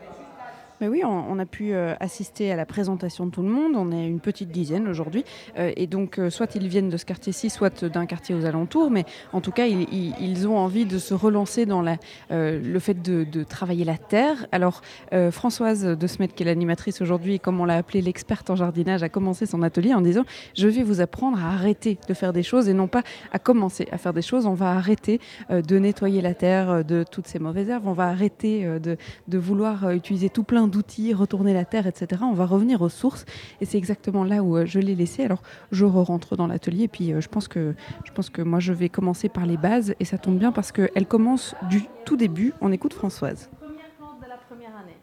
[0.80, 3.72] Mais oui, on, a pu euh, assister à la présentation de tout le monde.
[3.76, 5.24] On est une petite dizaine aujourd'hui.
[5.58, 8.90] Euh, et donc, euh, soit ils viennent de ce quartier-ci, soit d'un quartier aux alentours.
[8.90, 11.82] Mais en tout cas, ils, ont envie de se relancer dans
[12.30, 14.46] le fait de, travailler la terre.
[14.52, 14.82] Alors,
[15.30, 19.02] Françoise de Smet, qui est l'animatrice aujourd'hui, et comme on l'a appelée l'experte en jardinage,
[19.02, 22.42] a commencé son atelier en disant Je vais vous apprendre à arrêter de faire des
[22.42, 24.46] choses et non pas à commencer à faire des choses.
[24.46, 27.86] On va arrêter de nettoyer la terre de toutes ces mauvaises herbes.
[27.86, 32.22] On va arrêter de, de vouloir utiliser tout plein d'outils, retourner la terre, etc.
[32.24, 33.24] On va revenir aux sources
[33.60, 35.24] et c'est exactement là où euh, je l'ai laissé.
[35.24, 37.74] Alors je rentre dans l'atelier et puis euh, je pense que
[38.04, 40.72] je pense que moi je vais commencer par les bases et ça tombe bien parce
[40.72, 42.52] qu'elle commence du tout début.
[42.60, 43.50] On écoute Françoise.
[43.60, 44.98] Première plante de la première année.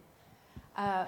[0.79, 1.03] Euh,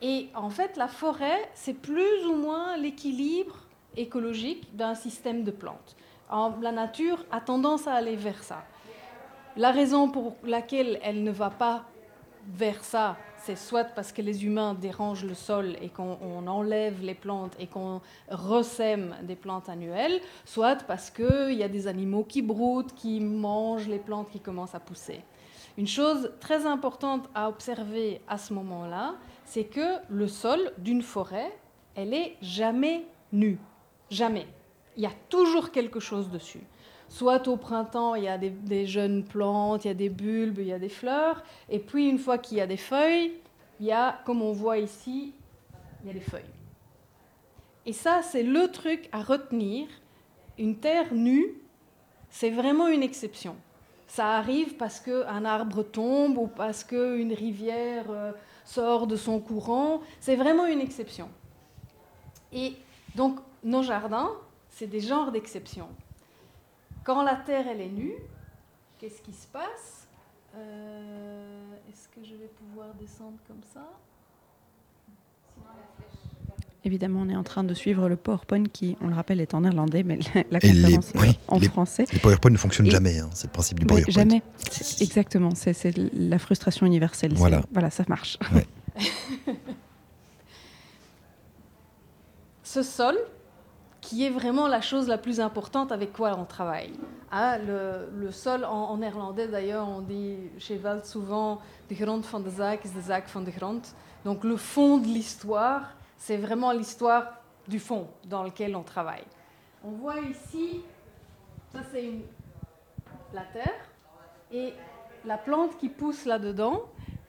[0.00, 3.56] et en fait, la forêt, c'est plus ou moins l'équilibre
[3.96, 5.96] écologique d'un système de plantes.
[6.60, 8.64] La nature a tendance à aller vers ça.
[9.56, 11.84] La raison pour laquelle elle ne va pas
[12.46, 13.16] vers ça,
[13.48, 17.54] c'est soit parce que les humains dérangent le sol et qu'on on enlève les plantes
[17.58, 22.94] et qu'on ressème des plantes annuelles, soit parce qu'il y a des animaux qui broutent,
[22.94, 25.22] qui mangent les plantes qui commencent à pousser.
[25.78, 29.14] Une chose très importante à observer à ce moment-là,
[29.46, 31.50] c'est que le sol d'une forêt,
[31.94, 33.58] elle est jamais nue.
[34.10, 34.46] Jamais.
[34.98, 36.66] Il y a toujours quelque chose dessus.
[37.08, 40.66] Soit au printemps, il y a des, jeunes plantes, il y a des bulbes, il
[40.66, 41.42] y a des fleurs.
[41.70, 43.32] Et puis, une fois qu'il y a des feuilles,
[43.80, 45.32] il y a, comme on voit ici,
[46.02, 46.42] il y a des feuilles.
[47.86, 49.88] Et ça, c'est le truc à retenir.
[50.58, 51.54] Une terre nue,
[52.28, 53.56] c'est vraiment une exception.
[54.06, 58.32] Ça arrive parce qu'un arbre tombe ou parce qu'une rivière euh,
[58.64, 60.00] sort de son courant.
[60.20, 61.30] C'est vraiment une exception.
[62.52, 62.74] Et
[63.14, 64.30] donc, nos jardins,
[64.70, 65.88] c'est des genres d'exceptions.
[67.08, 68.12] Quand la terre, elle est nue,
[68.98, 70.06] qu'est-ce qui se passe
[70.54, 73.80] Euh, Est-ce que je vais pouvoir descendre comme ça
[76.84, 79.62] Évidemment, on est en train de suivre le PowerPoint qui, on le rappelle, est en
[79.62, 82.04] néerlandais, mais la, la Et les- conférence est oui, en les- français.
[82.12, 84.12] Les PowerPoint ne fonctionnent Et- jamais, hein, c'est le principe du Mais PowerPoint.
[84.12, 84.42] Jamais.
[85.00, 87.32] Exactement, c'est la frustration universelle.
[87.32, 87.62] Voilà.
[87.72, 88.36] Voilà, ça marche.
[88.52, 88.66] Ouais.
[92.62, 93.16] ce sol,
[94.08, 96.94] qui est vraiment la chose la plus importante avec quoi on travaille.
[97.30, 102.48] Ah, le, sol, en, néerlandais d'ailleurs, on dit chez Welt souvent de grond van de
[102.48, 103.82] zaak is de zaak van de grond.
[104.24, 107.34] Donc le fond de l'histoire, c'est vraiment l'histoire
[107.66, 109.26] du fond dans lequel on travaille.
[109.84, 110.80] On voit ici,
[111.70, 112.14] ça c'est
[113.34, 113.80] la terre,
[114.50, 114.72] et
[115.26, 116.84] la plante qui pousse là-dedans,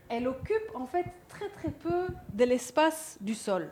[0.07, 3.69] elle occupe en fait très très peu de l'espace du sol.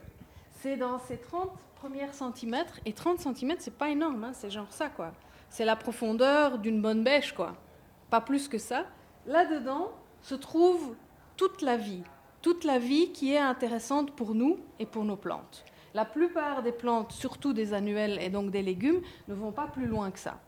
[0.60, 4.72] C'est dans ces 30 premiers centimètres, et 30 centimètres, c'est pas énorme, hein, c'est genre
[4.72, 5.12] ça, quoi.
[5.50, 7.56] C'est la profondeur d'une bonne bêche, quoi.
[8.10, 8.86] Pas plus que ça.
[9.28, 10.96] Là-dedans se trouve
[11.36, 12.04] toute la vie,
[12.42, 15.66] toute la vie qui est intéressante pour nous et pour nos plantes.
[15.94, 19.86] La plupart des plantes, surtout des annuelles et donc des légumes, ne vont pas plus
[19.86, 20.40] loin que ça.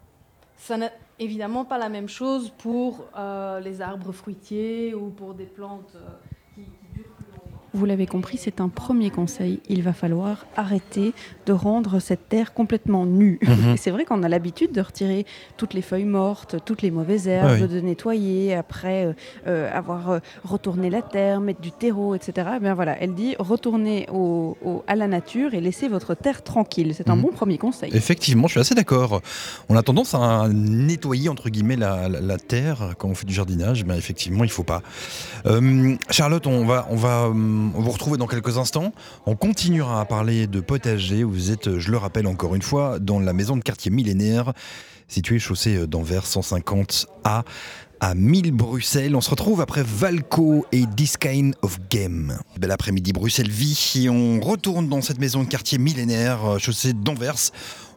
[0.58, 5.46] Ça n'est évidemment pas la même chose pour euh, les arbres fruitiers ou pour des
[5.46, 6.10] plantes euh,
[6.56, 7.59] qui, qui durent plus longtemps.
[7.74, 9.60] Vous l'avez compris, c'est un premier conseil.
[9.70, 11.14] Il va falloir arrêter
[11.46, 13.40] de rendre cette terre complètement nue.
[13.44, 13.74] Mhm.
[13.74, 15.26] Et c'est vrai qu'on a l'habitude de retirer
[15.58, 17.68] toutes les feuilles mortes, toutes les mauvaises herbes, Ouais, oui.
[17.68, 19.14] de nettoyer, après euh,
[19.48, 22.48] euh, avoir euh, retourné la terre, mettre du terreau, etc.
[22.58, 26.44] Eh bien voilà, elle dit retournez au- au- à la nature et laissez votre terre
[26.44, 26.94] tranquille.
[26.96, 27.22] C'est un Mhm.
[27.22, 27.92] bon premier conseil.
[27.96, 29.22] Effectivement, je suis assez d'accord.
[29.70, 33.34] On a tendance à nettoyer entre guillemets la, la- la terre quand on fait du
[33.34, 34.82] jardinage, mais effectivement, il faut pas.
[35.46, 38.94] Euh, Charlotte, on va, on va hum, vous retrouver dans quelques instants.
[39.26, 41.24] On continuera à parler de potager.
[41.24, 44.54] Vous êtes, je le rappelle encore une fois, dans la maison de quartier millénaire,
[45.08, 47.44] située chaussée d'Anvers 150A
[48.00, 49.16] à 1000 Bruxelles.
[49.16, 52.38] On se retrouve après Valco et This Kind of Game.
[52.60, 56.94] Bel après-midi Bruxelles vie et on retourne dans cette maison de quartier millénaire euh, chaussée
[56.94, 57.52] d'Anvers.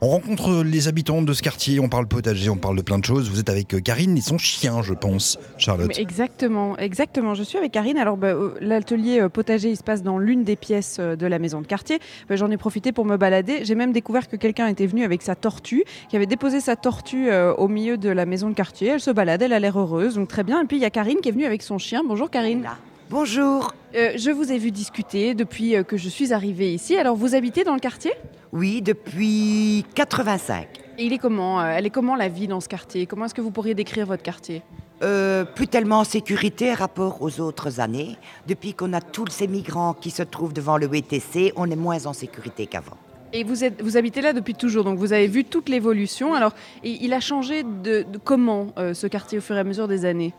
[0.05, 3.05] On rencontre les habitants de ce quartier, on parle potager, on parle de plein de
[3.05, 3.31] choses.
[3.31, 5.87] Vous êtes avec euh, Karine et son chien, je pense, Charlotte.
[5.87, 7.35] Mais exactement, exactement.
[7.35, 7.97] Je suis avec Karine.
[7.97, 11.38] Alors, bah, l'atelier euh, potager, il se passe dans l'une des pièces euh, de la
[11.38, 12.01] maison de quartier.
[12.29, 13.65] Bah, J'en ai profité pour me balader.
[13.65, 17.31] J'ai même découvert que quelqu'un était venu avec sa tortue, qui avait déposé sa tortue
[17.31, 18.88] euh, au milieu de la maison de quartier.
[18.88, 20.61] Elle se balade, elle a l'air heureuse, donc très bien.
[20.65, 22.03] Et puis, il y a Karine qui est venue avec son chien.
[22.05, 22.67] Bonjour Karine.
[23.11, 23.75] Bonjour.
[23.95, 26.97] Euh, je vous ai vu discuter depuis euh, que je suis arrivée ici.
[26.97, 28.12] Alors, vous habitez dans le quartier?
[28.53, 30.67] Oui, depuis 85.
[30.99, 33.07] Et il est comment euh, Elle est comment la vie dans ce quartier?
[33.07, 34.62] Comment est-ce que vous pourriez décrire votre quartier?
[35.03, 38.17] Euh, plus tellement en sécurité rapport aux autres années.
[38.47, 42.07] Depuis qu'on a tous ces migrants qui se trouvent devant le WTC, on est moins
[42.07, 42.97] en sécurité qu'avant.
[43.35, 46.35] Et vous, êtes, vous habitez là depuis toujours, donc vous avez vu toute l'évolution.
[46.35, 46.53] Alors,
[46.85, 49.88] et il a changé de, de comment euh, ce quartier au fur et à mesure
[49.88, 50.35] des années?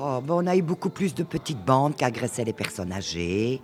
[0.00, 3.60] Oh, ben, on a eu beaucoup plus de petites bandes qui agressaient les personnes âgées.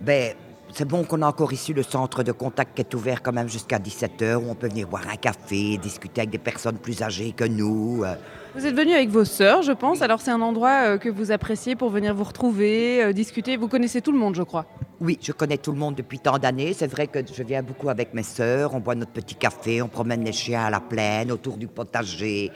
[0.00, 0.34] Ben,
[0.72, 3.48] c'est bon qu'on a encore ici le centre de contact qui est ouvert quand même
[3.48, 7.32] jusqu'à 17h, où on peut venir boire un café, discuter avec des personnes plus âgées
[7.32, 8.02] que nous.
[8.04, 8.14] euh.
[8.54, 10.02] Vous êtes venu avec vos sœurs, je pense.
[10.02, 13.56] Alors, c'est un endroit euh, que vous appréciez pour venir vous retrouver, euh, discuter.
[13.56, 14.66] Vous connaissez tout le monde, je crois.
[15.00, 16.72] Oui, je connais tout le monde depuis tant d'années.
[16.72, 18.74] C'est vrai que je viens beaucoup avec mes sœurs.
[18.74, 22.50] On boit notre petit café, on promène les chiens à la plaine, autour du potager.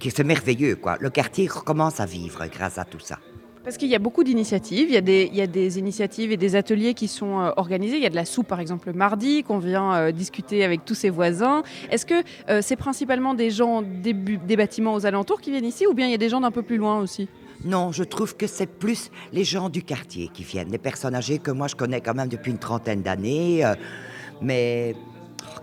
[0.00, 0.96] C'est merveilleux, quoi.
[1.00, 3.18] Le quartier recommence à vivre grâce à tout ça.
[3.62, 4.88] Parce qu'il y a beaucoup d'initiatives.
[4.88, 7.96] Il y, a des, initiatives et des ateliers qui sont euh, organisés.
[7.96, 10.86] Il y a de la soupe, par exemple, le mardi, qu'on vient euh, discuter avec
[10.86, 11.62] tous ses voisins.
[11.90, 12.14] Est-ce que
[12.48, 14.14] euh, c'est principalement des gens des,
[14.56, 16.62] bâtiments aux alentours qui viennent ici ou bien il y a des gens d'un peu
[16.62, 17.28] plus loin aussi?
[17.62, 21.38] Non, je trouve que c'est plus les gens du quartier qui viennent, des personnes âgées
[21.38, 23.62] que moi je connais quand même depuis une trentaine d'années.
[24.40, 24.94] mais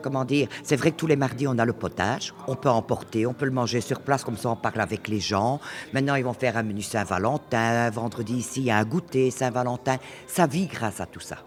[0.01, 3.25] comment dire, c'est vrai que tous les mardis on a le potage, on peut emporter,
[3.25, 5.59] on peut le manger sur place, comme ça on parle avec les gens.
[5.93, 9.97] Maintenant ils vont faire un menu Saint-Valentin, vendredi ici il y a un goûter Saint-Valentin.
[10.27, 11.37] Ça vit grâce à tout ça.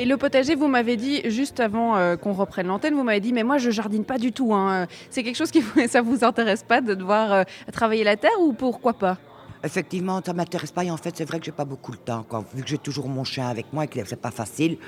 [0.00, 3.32] Et le potager, vous m'avez dit, juste avant euh, qu'on reprenne l'antenne, vous m'avez dit,
[3.32, 4.54] mais moi je jardine pas du tout.
[4.54, 4.86] hein.
[5.10, 8.52] C'est quelque chose qui ça vous intéresse pas de devoir euh, travailler la terre ou
[8.52, 9.18] pourquoi pas?
[9.64, 12.22] Effectivement, ça m'intéresse pas et en fait c'est vrai que j'ai pas beaucoup le temps,
[12.28, 14.78] quoi, vu que j'ai toujours mon chien avec moi et que c'est pas facile.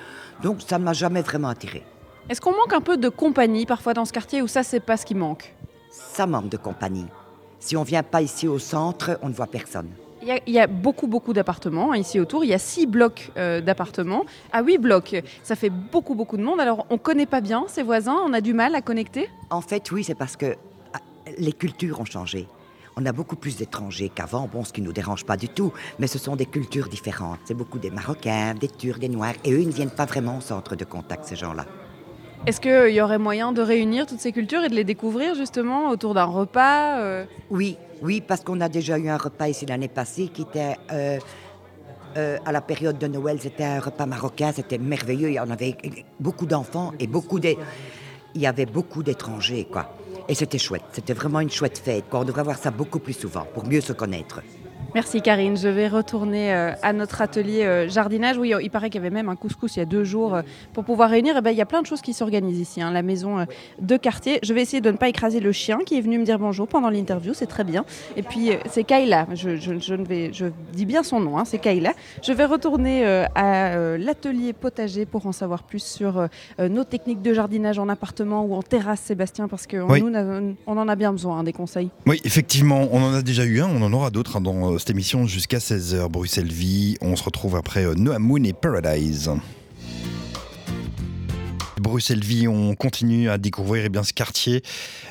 [0.45, 1.83] Donc ça ne m'a jamais vraiment attiré.
[2.31, 4.97] Est-ce qu'on manque un peu de compagnie parfois dans ce quartier ou ça c'est pas
[4.97, 5.53] ce qui manque?
[5.91, 7.07] Ça manque de compagnie.
[7.59, 9.89] Si on vient pas ici au centre, on ne voit personne.
[10.23, 12.45] Il y, a, il y a beaucoup, beaucoup d'appartements hein, ici autour.
[12.45, 14.25] Il y a six blocs euh, d'appartements.
[14.53, 16.61] À huit blocs, ça fait beaucoup, beaucoup de monde.
[16.61, 19.29] Alors, on ne connaît pas bien ses voisins, on a du mal à connecter?
[19.51, 20.55] En fait, oui, c'est parce que
[20.95, 21.01] ah,
[21.37, 22.47] les cultures ont changé.
[22.97, 25.73] On a beaucoup plus d'étrangers qu'avant, bon, ce qui ne nous dérange pas du tout,
[25.99, 27.41] mais ce sont des cultures différentes.
[27.45, 30.39] C'est beaucoup des Marocains, des Turcs, des Noirs, et eux, ils ne viennent pas vraiment
[30.39, 31.67] au centre de contact, ces gens-là.
[32.47, 35.91] Est-ce qu'il y aurait moyen de réunir toutes ces cultures et de les découvrir justement
[35.91, 37.25] autour d'un repas euh?
[37.51, 41.19] Oui, oui, parce qu'on a déjà eu un repas ici l'année passée qui était euh,
[42.17, 45.29] euh, à la période de Noël, c'était un repas marocain, c'était merveilleux.
[45.29, 45.77] Il y en avait
[46.19, 47.55] beaucoup d'enfants et beaucoup de,
[48.35, 49.95] il y avait beaucoup d'étrangers, quoi.
[50.27, 52.05] Et c'était chouette, c'était vraiment une chouette fête.
[52.09, 52.21] Quoi.
[52.21, 54.41] On devrait voir ça beaucoup plus souvent pour mieux se connaître.
[54.95, 55.57] Merci Karine.
[55.57, 58.39] Je vais retourner euh, à notre atelier euh, jardinage.
[58.39, 60.43] Oui, il paraît qu'il y avait même un couscous il y a deux jours euh,
[60.73, 61.37] pour pouvoir réunir.
[61.37, 62.83] Et ben, il y a plein de choses qui s'organisent ici.
[62.83, 63.47] Hein, la maison
[63.81, 64.41] de quartier.
[64.43, 66.67] Je vais essayer de ne pas écraser le chien qui est venu me dire bonjour
[66.67, 67.35] pendant l'interview.
[67.35, 67.85] C'est très bien.
[68.17, 69.27] Et puis c'est Kayla.
[69.35, 71.39] Je, je, je, ne vais, je dis bien son nom.
[71.39, 71.93] Hein, c'est Kayla.
[72.23, 77.79] Je vais retourner à l'atelier potager pour en savoir plus sur nos techniques de jardinage
[77.79, 80.03] en appartement ou en terrasse, Sébastien, parce qu'on Oui.
[80.03, 81.91] nous, on en a bien besoin hein, des conseils.
[82.07, 85.27] Oui, effectivement, on en a déjà eu un, on en aura d'autres dans cette émission
[85.27, 86.09] jusqu'à 16h.
[86.09, 89.31] Bruxelles Vie, on se retrouve après euh, Noah et Paradise.
[91.79, 94.63] Bruxelles Vie, on continue à découvrir eh bien, ce quartier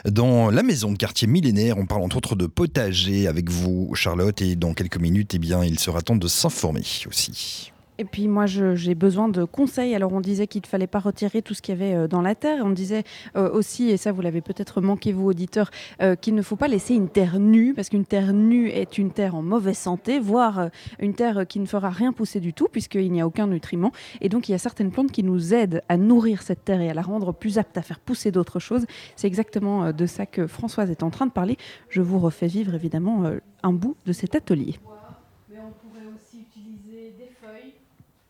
[0.05, 1.77] dans la maison de quartier millénaire.
[1.77, 5.63] On parle entre autres de potager avec vous, Charlotte, et dans quelques minutes, eh bien,
[5.63, 7.71] il sera temps de s'informer aussi.
[7.99, 9.93] Et puis moi, j'ai besoin de conseils.
[9.93, 12.21] Alors on disait qu'il ne fallait pas retirer tout ce qu'il y avait euh, dans
[12.21, 12.63] la terre.
[12.63, 13.03] On disait
[13.35, 15.69] euh, aussi, et ça vous l'avez peut-être manqué vous auditeurs,
[16.01, 19.12] euh, qu'il ne faut pas laisser une terre nue, parce qu'une terre nue est une
[19.12, 23.12] terre en mauvaise santé, voire une terre qui ne fera rien pousser du tout, puisqu'il
[23.12, 23.91] n'y a aucun nutriment.
[24.21, 26.89] Et donc il y a certaines plantes qui nous aident à nourrir cette terre et
[26.89, 28.85] à la rendre plus apte à faire pousser d'autres choses.
[29.17, 31.57] C'est exactement de ça que Françoise est en train de parler.
[31.89, 33.29] Je vous refais vivre évidemment
[33.62, 34.75] un bout de cet atelier.
[35.49, 37.73] Mais on pourrait aussi utiliser des feuilles.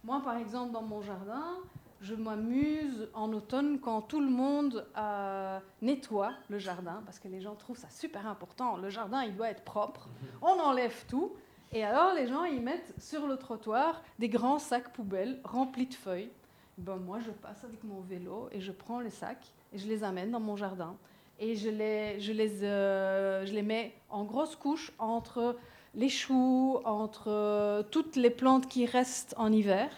[0.10, 1.60] Moi, par exemple, dans mon jardin,
[2.02, 7.39] je m'amuse en automne quand tout le monde euh, nettoie le jardin, parce que les
[7.41, 8.78] gens trouvent ça super important.
[8.78, 10.10] Le jardin, il doit être propre.
[10.41, 11.34] On enlève tout.
[11.72, 15.93] Et alors, les gens, ils mettent sur le trottoir des grands sacs poubelles remplis de
[15.93, 16.32] feuilles.
[16.80, 20.04] Ben, moi, je passe avec mon vélo et je prends les sacs et je les
[20.04, 20.95] amène dans mon jardin.
[21.38, 25.56] Et je les, je les, euh, je les mets en grosses couches entre
[25.95, 29.89] les choux, entre euh, toutes les plantes qui restent en hiver.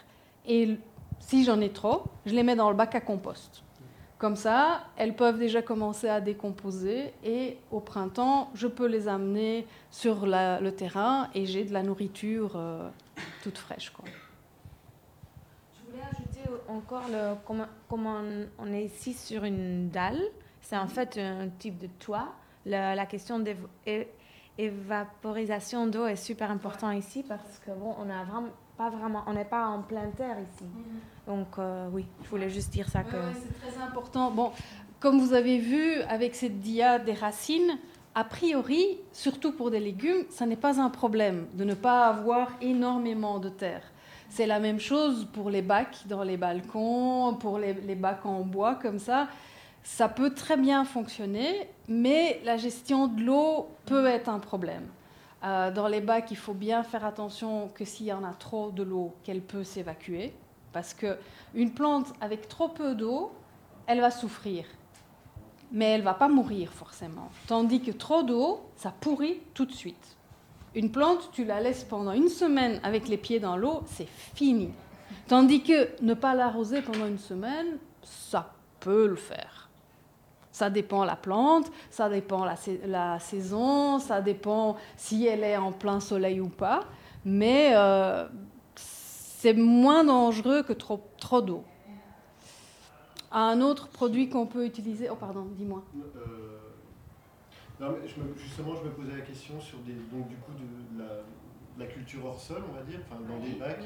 [0.48, 0.78] Et
[1.20, 3.64] si j'en ai trop, je les mets dans le bac à compost.
[4.18, 9.66] Comme ça, elles peuvent déjà commencer à décomposer et au printemps, je peux les amener
[9.90, 12.88] sur le terrain et j'ai de la nourriture euh,
[13.42, 13.92] toute fraîche.
[15.74, 17.34] Je voulais ajouter encore le,
[17.90, 18.22] comment,
[18.60, 20.22] on est ici sur une dalle.
[20.62, 22.30] C'est en fait un type de toit.
[22.68, 23.40] La, la question
[24.58, 29.34] d'évaporisation d'eau est super importante ici parce que bon, on a vraiment pas vraiment, on
[29.34, 30.66] n'est pas en pleine terre ici.
[31.28, 33.16] Donc euh, oui, je voulais juste dire ça que.
[33.16, 34.32] Ouais, ouais, c'est très important.
[34.32, 34.52] Bon,
[35.00, 37.78] comme vous avez vu avec cette dia des racines,
[38.14, 42.50] a priori, surtout pour des légumes, ça n'est pas un problème de ne pas avoir
[42.62, 43.84] énormément de terre.
[44.30, 48.42] C'est la même chose pour les bacs dans les balcons, pour les, les bacs en
[48.42, 49.28] bois comme ça.
[49.84, 54.88] Ça peut très bien fonctionner, mais la gestion de l'eau peut être un problème.
[55.44, 58.70] Euh, dans les bacs, il faut bien faire attention que s'il y en a trop
[58.72, 60.34] de l'eau, qu'elle peut s'évacuer.
[60.72, 61.18] Parce que
[61.56, 63.32] une plante avec trop peu d'eau,
[63.88, 64.66] elle va souffrir.
[65.72, 67.30] Mais elle va pas mourir forcément.
[67.48, 70.18] Tandis que trop d'eau, ça pourrit tout de suite.
[70.76, 74.70] Une plante, tu la laisses pendant une semaine avec les pieds dans l'eau, c'est fini.
[75.28, 79.61] Tandis que ne pas l'arroser pendant une semaine, ça peut le faire.
[80.62, 82.54] Ça dépend la plante, ça dépend la,
[82.86, 86.82] la saison, ça dépend si elle est en plein soleil ou pas.
[87.26, 88.28] Mais euh,
[88.76, 91.64] c'est moins dangereux que trop, trop d'eau.
[93.32, 95.10] Un autre produit qu'on peut utiliser.
[95.10, 95.82] Oh, pardon, dis-moi.
[95.96, 96.60] Euh,
[97.80, 100.52] non, mais je me- justement, je me posais la question sur des, donc, du coup,
[100.52, 103.80] de, de la, de la culture hors sol, on va dire, enfin, dans des bacs.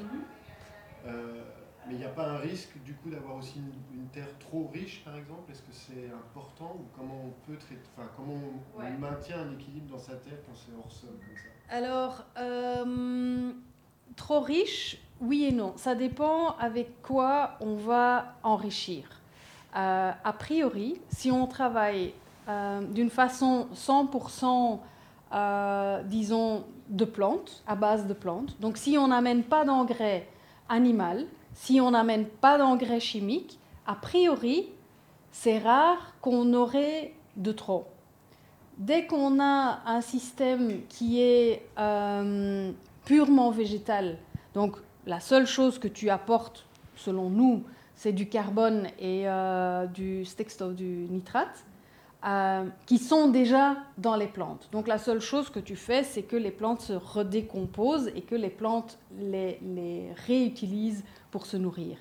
[1.06, 1.40] Euh,
[1.86, 4.70] mais il n'y a pas un risque du coup d'avoir aussi une, une terre trop
[4.72, 5.50] riche, par exemple?
[5.50, 6.76] Est-ce que c'est important?
[6.78, 8.34] Ou comment on peut traiter, enfin, comment
[8.76, 11.48] on, maintient un équilibre dans sa terre quand c'est hors sol comme ça?
[11.68, 13.52] Alors, euh,
[14.16, 15.74] trop riche, oui et non.
[15.76, 19.04] Ça dépend avec quoi on va enrichir.
[19.76, 22.14] Euh, a priori, si on travaille
[22.48, 24.78] euh, d'une façon 100%,
[25.32, 30.28] euh, disons, de plantes, à base de plantes, donc si on n'amène pas d'engrais
[30.68, 31.26] animal,
[31.56, 34.68] si on n'amène pas d'engrais chimiques, a priori,
[35.32, 37.86] c'est rare qu'on aurait de trop.
[38.78, 42.70] dès qu'on a un système qui est euh,
[43.06, 44.18] purement végétal,
[44.54, 44.76] donc
[45.06, 50.24] la seule chose que tu apportes, selon nous, c'est du carbone et euh, du
[50.74, 51.64] du nitrate,
[52.24, 54.68] euh, qui sont déjà dans les plantes.
[54.72, 58.34] Donc la seule chose que tu fais, c'est que les plantes se redécomposent et que
[58.34, 61.98] les plantes les, les réutilisent pour se nourrir.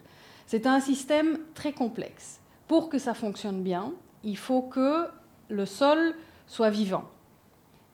[0.47, 2.39] C'est un système très complexe.
[2.67, 3.93] Pour que ça fonctionne bien,
[4.23, 5.07] il faut que
[5.49, 6.15] le sol
[6.47, 7.05] soit vivant.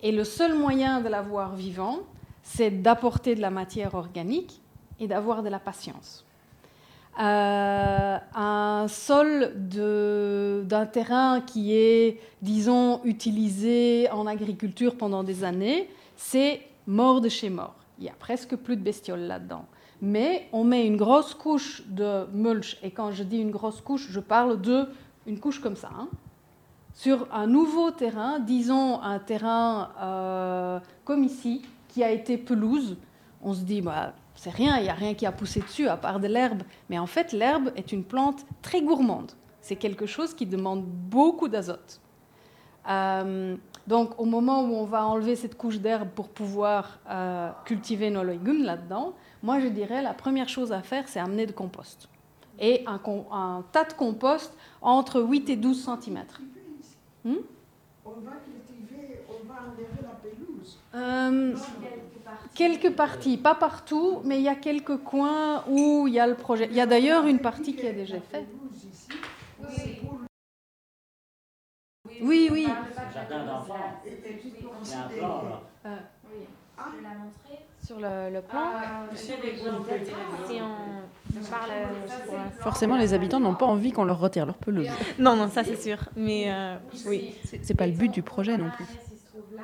[0.02, 2.00] Et le seul moyen de l'avoir vivant,
[2.44, 4.62] c'est d'apporter de la matière organique
[5.00, 6.26] et d'avoir de la patience.
[7.20, 16.62] Euh, un sol d'un terrain qui est, disons, utilisé en agriculture pendant des années, c'est
[16.88, 17.76] mort de chez mort.
[18.00, 19.66] Il y a presque plus de bestioles là-dedans.
[20.02, 24.08] Mais on met une grosse couche de mulch, et quand je dis une grosse couche,
[24.10, 24.88] je parle de
[25.28, 26.08] une couche comme ça, hein,
[26.94, 32.98] sur un nouveau terrain, disons un terrain euh, comme ici, qui a été pelouse.
[33.44, 35.98] On se dit, bah, c'est rien, il n'y a rien qui a poussé dessus à
[35.98, 36.64] part de l'herbe.
[36.90, 39.34] Mais en fait, l'herbe est une plante très gourmande.
[39.62, 42.02] C'est quelque chose qui demande beaucoup d'azote.
[42.90, 48.10] Euh, donc, au moment où on va enlever cette couche d'herbe pour pouvoir euh, cultiver
[48.10, 49.14] nos légumes là-dedans,
[49.44, 52.10] moi je dirais la première chose à faire, c'est amener de compost.
[52.58, 53.00] Et un,
[53.32, 56.24] un, tas de compost entre 8 et 12 cm.
[57.24, 60.80] On va cultiver, on va enlever la pelouse.
[60.96, 61.56] Euh,
[62.54, 66.36] quelques parties, pas partout, mais il y a quelques coins où il y a le
[66.36, 66.68] projet.
[66.70, 68.46] Il y a d'ailleurs une partie qui a déjà fait.
[72.22, 72.68] Oui, oui.
[73.14, 74.02] Jardin d'enfants.
[74.04, 74.12] Je
[77.86, 78.72] sur le, le plan.
[78.76, 79.06] Ah,
[80.48, 81.72] si on parle,
[82.60, 84.88] forcément, les habitants n'ont pas envie qu'on leur retire leur pelouse.
[85.20, 85.98] Non, non, ça c'est sûr.
[86.16, 86.76] Mais euh,
[87.06, 88.86] oui, c'est pas le but du projet non plus.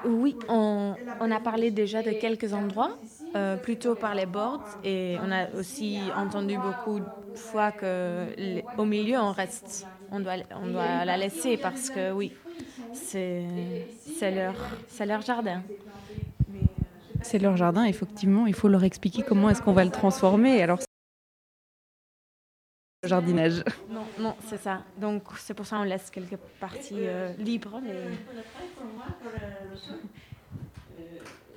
[0.05, 2.97] Oui, on, a parlé déjà de quelques endroits,
[3.35, 7.05] euh, plutôt par les boards, et on a aussi entendu beaucoup de
[7.37, 8.25] fois que
[8.77, 12.31] au milieu on reste, on doit, on doit la laisser parce que oui,
[12.93, 13.43] c'est
[14.21, 14.55] leur,
[15.05, 15.61] leur jardin.
[17.21, 20.61] C'est leur jardin, effectivement, il faut leur expliquer comment est-ce qu'on va le transformer.
[20.61, 20.79] Alors
[23.07, 23.63] jardinage.
[23.89, 24.83] Non, non, c'est ça.
[24.97, 27.79] Donc c'est pour ça qu'on laisse quelques parties euh, libres.
[27.83, 27.93] Mais...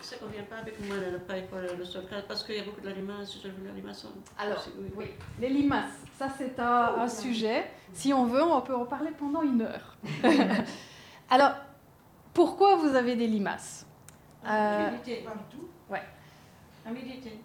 [0.00, 2.64] Ça ne convient pas avec moi le paille pour le stockage parce qu'il y a
[2.64, 3.38] beaucoup de limaces.
[3.64, 4.06] La limace
[4.38, 5.06] Alors, oui.
[5.38, 7.70] les limaces, ça c'est un, un, sujet.
[7.92, 9.96] Si on veut, on peut en parler pendant une heure.
[11.30, 11.52] Alors,
[12.32, 13.86] pourquoi vous avez des limaces?
[14.46, 14.90] Euh,
[15.88, 16.02] Ouais.
[16.88, 17.40] Humidité.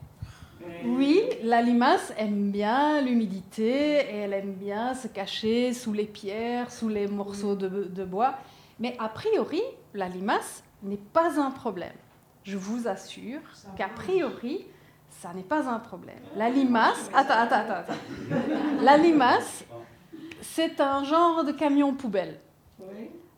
[0.86, 6.72] Oui, la limace aime bien l'humidité et elle aime bien se cacher sous les pierres,
[6.72, 8.36] sous les morceaux de, bois.
[8.80, 9.62] Mais a priori,
[9.93, 11.93] la limace n'est pas un problème.
[12.43, 13.39] Je vous assure
[13.76, 14.66] qu'a priori,
[15.10, 16.20] ça n'est pas un problème.
[16.36, 18.82] La limace, attends, attends, attends, attends.
[18.82, 19.66] La limace,
[20.41, 22.39] c'est un genre de camion poubelle.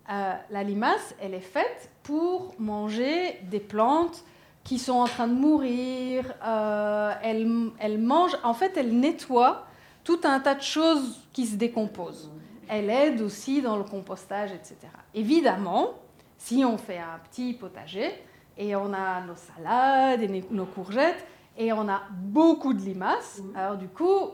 [0.10, 4.24] Euh, la limace, elle est faite pour manger des plantes
[4.68, 6.26] qui sont en train de mourir.
[6.46, 9.66] Euh, elle, mange, en fait, elle nettoie
[10.04, 12.30] tout un tas de choses qui se décomposent.
[12.68, 14.76] Elle aide aussi dans le compostage, etc.
[15.14, 15.94] Évidemment,
[16.38, 18.12] si on fait un petit potager
[18.58, 21.26] et on a nos salades et nos courgettes
[21.58, 24.32] et on a beaucoup de limaces, alors du coup,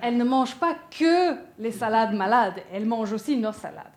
[0.00, 3.93] elle ne mange pas que les salades malades, elle mange aussi nos salades.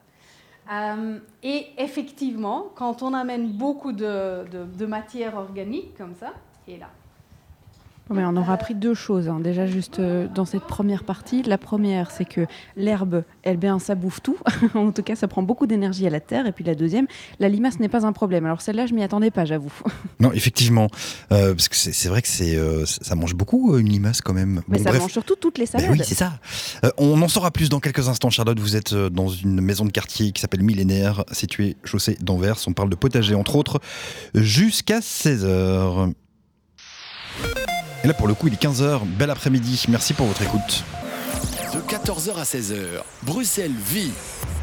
[0.72, 6.34] Euh, et effectivement, quand on amène beaucoup de, de, matière organique comme ça,
[6.68, 6.90] et là.
[8.14, 9.40] Mais on aura appris deux choses, hein.
[9.40, 11.44] déjà juste euh, dans cette première partie.
[11.44, 12.46] La première, c'est que
[12.76, 14.38] l'herbe, elle bien, ça bouffe tout.
[14.76, 16.48] en tout cas, ça prend beaucoup d'énergie à la terre.
[16.48, 17.08] Et puis la deuxième,
[17.40, 18.46] la limace n'est pas un problème.
[18.46, 19.74] Alors celle-là, je m'y attendais pas, j'avoue.
[20.20, 20.88] non, effectivement,
[21.32, 24.62] euh, parce que c'est vrai que c'est ça mange beaucoup une limace quand même.
[24.68, 25.92] Mais ça mange surtout toutes les ben salades.
[25.92, 26.40] oui, c'est ça.
[26.98, 28.60] on en saura plus dans quelques instants, Charlotte.
[28.60, 32.58] Vous êtes dans une maison de quartier qui s'appelle Millénaire, située chaussée d'Anvers.
[32.68, 33.80] On parle de potager entre autres
[34.34, 36.14] jusqu'à 16h.
[38.04, 39.02] Et là, pour le coup, il est 15h.
[39.18, 39.86] Bel après-midi.
[39.90, 40.84] Merci pour votre écoute.
[41.74, 42.76] De 14h à 16h,
[43.24, 44.12] Bruxelles vit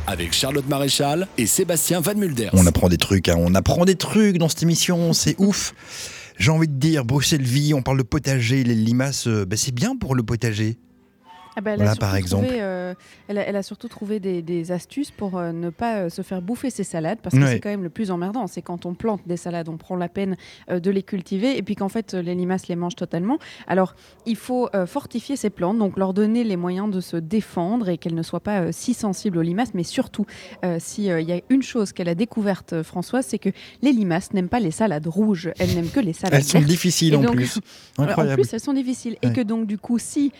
[0.06, 2.50] avec Charlotte Maréchal et Sébastien Van Mulders.
[2.52, 3.36] On apprend des trucs, hein.
[3.38, 5.74] on apprend des trucs dans cette émission, c'est ouf.
[6.38, 9.74] J'ai envie de dire, Bruxelles vit, on parle de potager, les limaces, euh, ben, c'est
[9.74, 10.78] bien pour le potager.
[11.56, 12.44] Ah bah, elle, a Voilà, par exemple.
[12.46, 12.94] trouvé, euh,
[13.28, 16.22] elle, a, elle a surtout trouvé des, des astuces pour euh, ne pas euh, se
[16.22, 17.52] faire bouffer ses salades, parce que Ouais.
[17.52, 18.46] c'est quand même le plus emmerdant.
[18.46, 20.36] C'est quand on plante des salades, on prend la peine
[20.68, 23.38] de les cultiver, et puis qu'en fait, les limaces les mangent totalement.
[23.66, 23.94] Alors,
[24.26, 28.14] il faut fortifier ces plantes, donc leur donner les moyens de se défendre et qu'elles
[28.14, 30.26] ne soient pas si sensibles aux limaces, mais surtout,
[30.78, 33.50] s'il y a une chose qu'elle a découverte, Françoise, c'est que
[33.82, 36.70] les limaces n'aiment pas les salades rouges, elles n'aiment que les salades Elles sont vertes.
[36.70, 37.60] difficiles Et en donc- plus.
[37.96, 38.42] Voilà, En Incroyable.
[38.42, 39.16] plus, elles sont difficiles.
[39.22, 40.32] Et que donc, du coup, si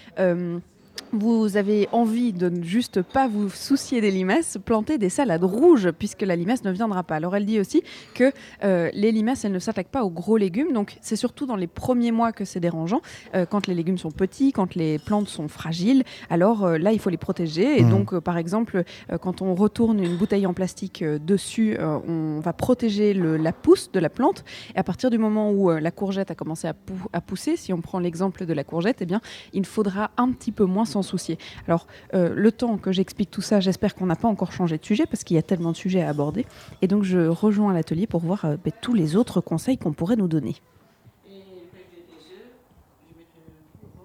[1.18, 5.90] vous avez envie de ne juste pas vous soucier des limaces, plantez des salades rouges,
[5.92, 7.16] puisque la limace ne viendra pas.
[7.16, 7.82] Alors, elle dit aussi
[8.14, 8.32] que
[8.64, 10.72] euh, les limaces, elles ne s'attaquent pas aux gros légumes.
[10.72, 13.00] Donc, c'est surtout dans les premiers mois que c'est dérangeant.
[13.34, 16.98] Euh, quand les légumes sont petits, quand les plantes sont fragiles, alors euh, là, il
[16.98, 17.78] faut les protéger.
[17.80, 17.90] Et Mhm.
[17.90, 18.82] donc, par exemple,
[19.20, 24.00] quand on retourne une bouteille en plastique dessus, on va protéger le- la pousse de
[24.00, 24.44] la plante.
[24.74, 27.72] Et à partir du moment où la courgette a commencé à, pou- à pousser, si
[27.72, 29.20] on prend l'exemple de la courgette, eh bien,
[29.52, 31.38] il faudra un petit peu moins s'en soucier.
[31.68, 34.84] Alors, euh, le temps que j'explique tout ça, j'espère qu'on n'a pas encore changé de
[34.84, 36.44] sujet parce qu'il y a tellement de sujets à aborder.
[36.82, 40.16] Et donc, je rejoins l'atelier pour voir euh, ben, tous les autres conseils qu'on pourrait
[40.16, 40.57] nous donner.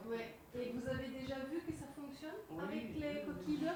[0.10, 0.36] Ouais.
[0.56, 3.72] Et vous avez déjà vu que ça fonctionne avec les coquilles d'œufs?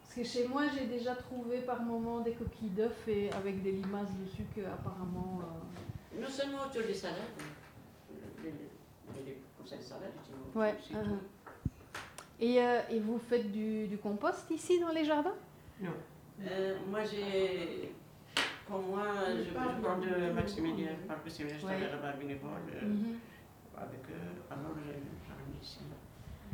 [0.00, 3.72] Parce que chez moi, j'ai déjà trouvé par moment des coquilles d'œufs et avec des
[3.72, 5.40] limaces dessus que apparemment.
[5.42, 7.16] euh, Non seulement autour des salades,
[8.42, 10.74] les, les, les conseils de salade, tu vois, Ouais.
[10.80, 10.92] aussi.
[12.40, 15.34] Et, euh, et vous faites du, du compost ici dans les jardins?
[15.80, 15.90] Non.
[16.46, 17.92] Euh, moi, j'ai.
[18.66, 23.18] Pour moi, je, je parle de Maximilien, je parle Maximilien, je travaille là-bas euh, Mhm.
[23.76, 24.00] Avec.
[24.10, 25.78] euh, alors, j'ai ici.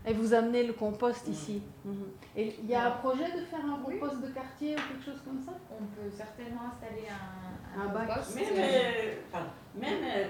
[0.07, 1.63] Et vous amenez le compost ici?
[1.85, 2.05] Mhm.
[2.37, 5.21] Et il y a un projet de faire un compost de quartier ou quelque chose
[5.25, 5.53] comme ça?
[5.73, 8.09] On peut certainement installer un, Un bac.
[8.09, 8.37] compost.
[8.37, 9.41] Même, euh,
[9.75, 10.25] même euh,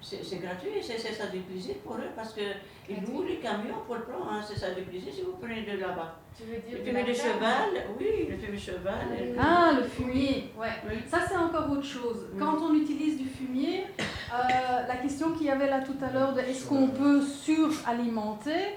[0.00, 3.96] c'est gratuit, c'est c'est ça du plaisir pour eux parce qu'ils louent les camions pour
[3.96, 6.16] le plan, hein, c'est ça du plaisir si vous prenez de là-bas.
[6.36, 8.94] Tu veux dire Le fumier de cheval, oui, le fumier de cheval.
[9.18, 10.68] et- Ah, le fumier, ouais.
[11.08, 12.26] Ça, c'est encore autre chose.
[12.38, 16.32] Quand on utilise du fumier, euh, la question qu'il y avait là tout à l'heure
[16.32, 18.76] de est-ce qu'on peut suralimenter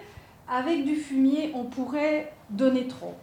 [0.49, 3.13] avec du fumier, on pourrait donner trop.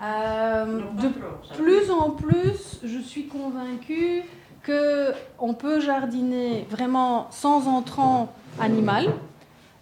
[0.00, 1.08] Euh, de
[1.56, 4.22] plus en plus, je suis convaincue
[4.62, 9.12] que on peut jardiner vraiment sans entrant animal.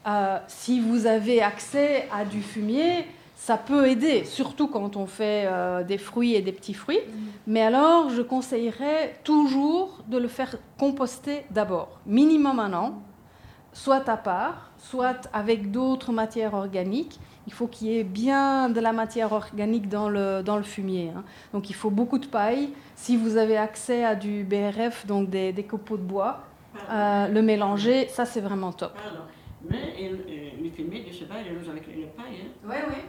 [0.06, 3.06] Euh, si vous avez accès à du fumier,
[3.36, 7.00] ça peut aider, surtout quand on fait euh, des fruits et des petits fruits.
[7.46, 13.02] Mais alors, je conseillerais toujours de le faire composter d'abord, minimum un an,
[13.72, 17.18] soit à part, soit avec d'autres matières organiques.
[17.46, 21.10] Il faut qu'il y ait bien de la matière organique dans le, dans le fumier.
[21.16, 21.24] hein.
[21.52, 22.70] Donc il faut beaucoup de paille.
[22.94, 26.40] Si vous avez accès à du BRF, donc des, des copeaux de bois,
[26.90, 28.92] euh, le mélanger, ça c'est vraiment top.
[28.94, 29.24] Pardon.
[29.68, 32.44] Mais et, le fumier du cheval, il est avec une paille.
[32.44, 32.68] Hein.
[32.68, 33.04] Ouais, ouais.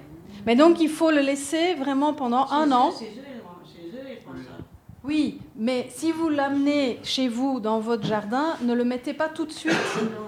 [0.45, 2.91] Mais donc il faut le laisser vraiment pendant un an.
[2.97, 4.57] Chez eux, ils- chez eux, ils font ça.
[5.03, 9.45] Oui, mais si vous l'amenez chez vous dans votre jardin, ne le mettez pas tout
[9.45, 9.73] de suite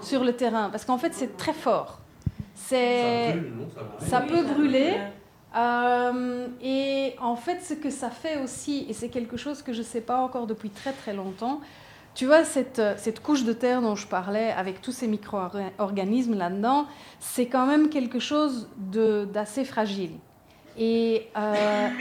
[0.02, 2.00] sur le terrain parce qu'en fait c'est très fort.
[2.68, 4.10] C'est Ça brûle, non Ça brûle.
[4.10, 4.90] ça Oui, peut brûler.
[4.92, 5.02] brûle.
[5.56, 9.80] Euh, et en fait, ce que ça fait aussi, et c'est quelque chose que je
[9.80, 11.62] ne sais pas encore depuis très très longtemps,
[12.16, 16.36] tu vois, cette, euh, cette couche de terre dont je parlais, avec tous ces micro-organismes
[16.36, 16.86] là-dedans,
[17.20, 20.12] c'est quand même quelque chose de- d'assez fragile.
[20.78, 21.54] Et euh,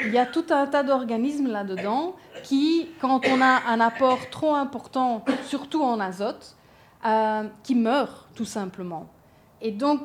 [0.07, 4.55] il y a tout un tas d'organismes là-dedans qui, quand on a un apport trop
[4.55, 6.57] important, surtout en azote,
[7.05, 9.07] euh, qui meurent tout simplement.
[9.61, 10.01] Et donc,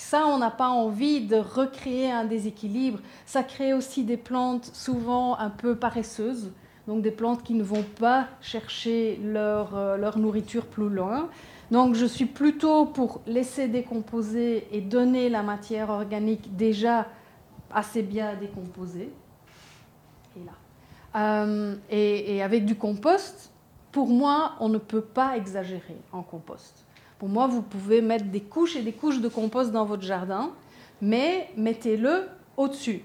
[0.00, 3.00] ça, on n'a pas envie de recréer un déséquilibre.
[3.26, 6.52] Ça crée aussi des plantes souvent un peu paresseuses,
[6.86, 11.28] donc des plantes qui ne vont pas chercher leur, euh, nourriture plus loin.
[11.70, 17.06] Donc je suis plutôt pour laisser décomposer et donner la matière organique déjà
[17.70, 19.12] assez bien décomposée.
[20.36, 20.52] Et là.
[21.16, 23.50] Euh, et avec du compost,
[23.90, 26.84] pour moi, on ne peut pas exagérer en compost.
[27.18, 30.50] Pour moi, vous pouvez mettre des couches et des couches de compost dans votre jardin,
[31.02, 33.02] mais mettez-le au-dessus.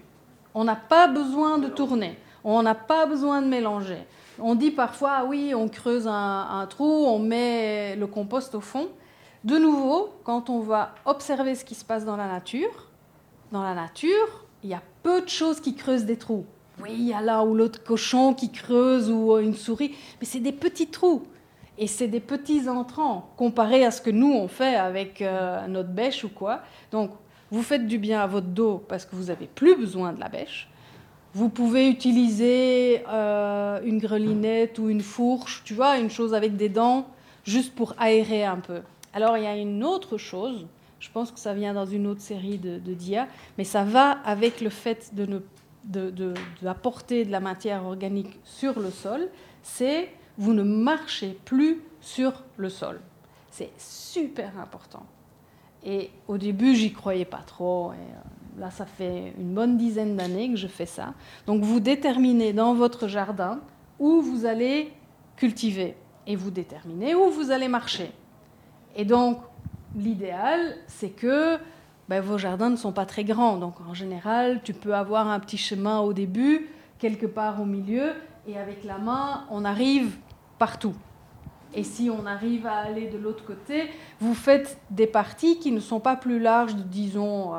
[0.54, 3.98] On n'a pas besoin de tourner, on n'a pas besoin de mélanger.
[4.40, 8.62] On dit parfois, ah oui, on creuse un, un trou, on met le compost au
[8.62, 8.90] fond.
[9.44, 12.90] De nouveau, quand on va observer ce qui se passe dans la nature,
[13.52, 16.46] dans la nature, il y a peu de choses qui creusent des trous.
[16.82, 20.40] Oui, il y a là ou l'autre cochon qui creuse ou une souris, mais c'est
[20.40, 21.24] des petits trous.
[21.78, 25.90] Et c'est des petits entrants comparé à ce que nous on fait avec euh, notre
[25.90, 26.62] bêche ou quoi.
[26.92, 27.12] Donc,
[27.52, 30.30] vous faites du bien à votre dos parce que vous n'avez plus besoin de la
[30.30, 30.70] bêche.
[31.36, 36.70] Vous pouvez utiliser euh, une grelinette ou une fourche, tu vois, une chose avec des
[36.70, 37.08] dents,
[37.44, 38.82] juste pour aérer un peu.
[39.14, 40.68] Alors, il y a une autre chose,
[41.00, 44.62] Je pense que ça vient dans une autre série de, dia, mais ça va avec
[44.62, 45.40] le fait de ne
[45.86, 49.28] de, de, de la matière organique sur le sol,
[49.62, 53.00] c'est vous ne marchez plus sur le sol.
[53.52, 55.06] C'est super important.
[55.86, 57.92] Et au début, j'y croyais pas trop.
[57.92, 61.14] Euh, là, ça fait une bonne dizaine d'années que je fais ça.
[61.46, 63.60] Donc, vous déterminez dans votre jardin
[64.00, 64.92] où vous allez
[65.36, 68.12] cultiver et vous déterminez où vous allez marcher.
[68.96, 69.40] Et donc,
[69.96, 71.58] l'idéal, c'est que
[72.10, 73.58] ben, vos jardins ne sont pas très grands.
[73.58, 76.70] Donc, en général, tu peux avoir un petit chemin au début,
[77.00, 78.14] quelque part au milieu,
[78.48, 80.18] et avec la main, on arrive
[80.60, 80.96] partout.
[81.76, 83.90] Et si on arrive à aller de l'autre côté,
[84.20, 87.54] vous faites des parties qui ne sont pas plus larges de, disons,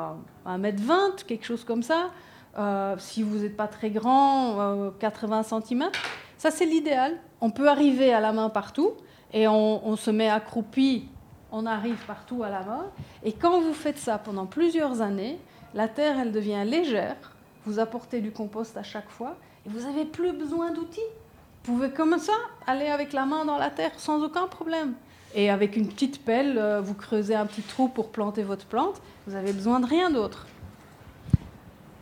[0.45, 2.11] 1m20, quelque chose comme ça.
[2.57, 5.89] Euh, si vous n'êtes pas très grand, euh, 80 cm.
[6.37, 7.17] Ça, c'est l'idéal.
[7.41, 8.91] On peut arriver à la main partout
[9.33, 11.09] et on, se met accroupi,
[11.51, 12.85] on arrive partout à la main.
[13.23, 15.37] Et quand vous faites ça pendant plusieurs années,
[15.73, 17.17] la terre, elle devient légère.
[17.65, 20.99] Vous apportez du compost à chaque fois et vous n'avez plus besoin d'outils.
[21.63, 22.33] Vous pouvez comme ça
[22.67, 24.93] aller avec la main dans la terre sans aucun problème.
[25.33, 29.01] Et avec une petite pelle, euh, vous creusez un petit trou pour planter votre plante.
[29.27, 30.47] Vous n'avez besoin de rien d'autre.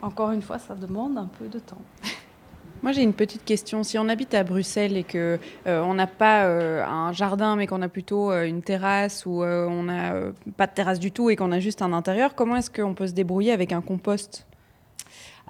[0.01, 1.81] Encore une fois, ça demande un peu de temps.
[2.83, 3.81] Moi, j'ai une petite question.
[3.83, 7.65] Si on habite à Bruxelles et que euh, on n'a pas euh, un jardin, mais
[7.65, 10.15] qu'on a plutôt une terrasse ou on n'a
[10.57, 13.07] pas de terrasse du tout et qu'on a juste un intérieur, comment est-ce qu'on peut
[13.07, 14.45] se débrouiller avec un compost?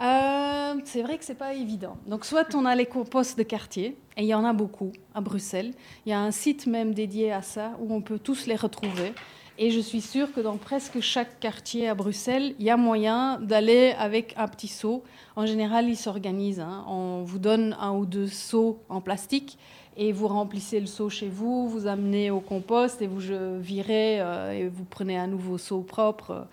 [0.01, 1.97] Euh, c'est vrai que c'est pas évident.
[2.07, 5.21] Donc, soit on a les composts de quartier, et il y en a beaucoup à
[5.21, 5.73] Bruxelles.
[6.05, 9.13] Il y a un site même dédié à ça où on peut tous les retrouver.
[9.59, 13.39] Et je suis sûre que dans presque chaque quartier à Bruxelles, il y a moyen
[13.39, 15.03] d'aller avec un petit seau.
[15.35, 16.59] En général, ils s'organisent.
[16.59, 16.83] Hein.
[16.87, 19.59] On vous donne un ou deux seaux en plastique
[19.95, 23.21] et vous remplissez le seau chez vous, vous amenez au compost et vous
[23.61, 26.47] virez euh, et vous prenez un nouveau seau propre.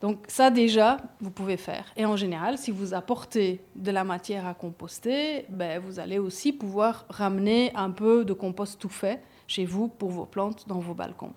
[0.00, 1.84] Donc ça déjà, vous pouvez faire.
[1.96, 6.52] Et en général, si vous apportez de la matière à composter, ben, vous allez aussi
[6.52, 10.94] pouvoir ramener un peu de compost tout fait chez vous pour vos plantes dans vos
[10.94, 11.32] balcons.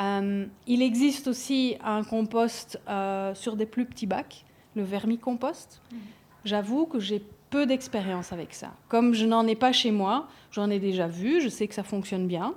[0.00, 4.44] Euh, il existe aussi un compost euh, sur des plus petits bacs,
[4.76, 5.80] le vermicompost.
[5.90, 5.96] Mmh.
[6.44, 8.72] J'avoue que j'ai peu d'expérience avec ça.
[8.88, 11.82] Comme je n'en ai pas chez moi, j'en ai déjà vu, je sais que ça
[11.82, 12.54] fonctionne bien.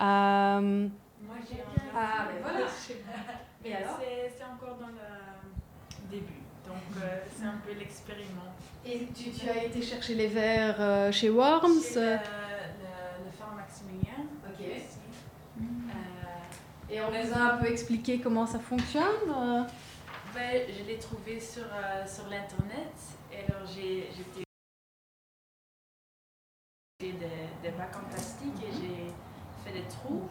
[0.00, 0.88] Euh...
[1.26, 1.94] Moi, j'ai un...
[1.94, 2.66] Ah, mais voilà.
[3.64, 6.40] Mais alors C'est encore dans le début.
[6.66, 8.54] Donc, euh, c'est un peu l'expériment.
[8.84, 13.30] Et tu, tu, as été chercher les verres euh, chez Worms Chez le, le, le
[13.38, 14.26] phare Maximilien.
[14.46, 14.64] Ok.
[15.58, 15.90] Mmh.
[16.90, 19.62] Et on les a un peu expliqué comment ça fonctionne euh...
[20.34, 22.92] ben, Je l'ai trouvé sur, euh, sur l'internet.
[23.32, 24.08] Et alors j'ai
[27.00, 27.18] des,
[27.62, 29.12] des bacs en plastique et j'ai
[29.64, 30.28] fait des trous.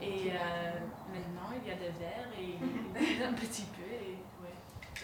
[0.00, 0.80] Et euh,
[1.12, 3.82] maintenant il y a des verres et un petit peu.
[3.82, 4.11] Et.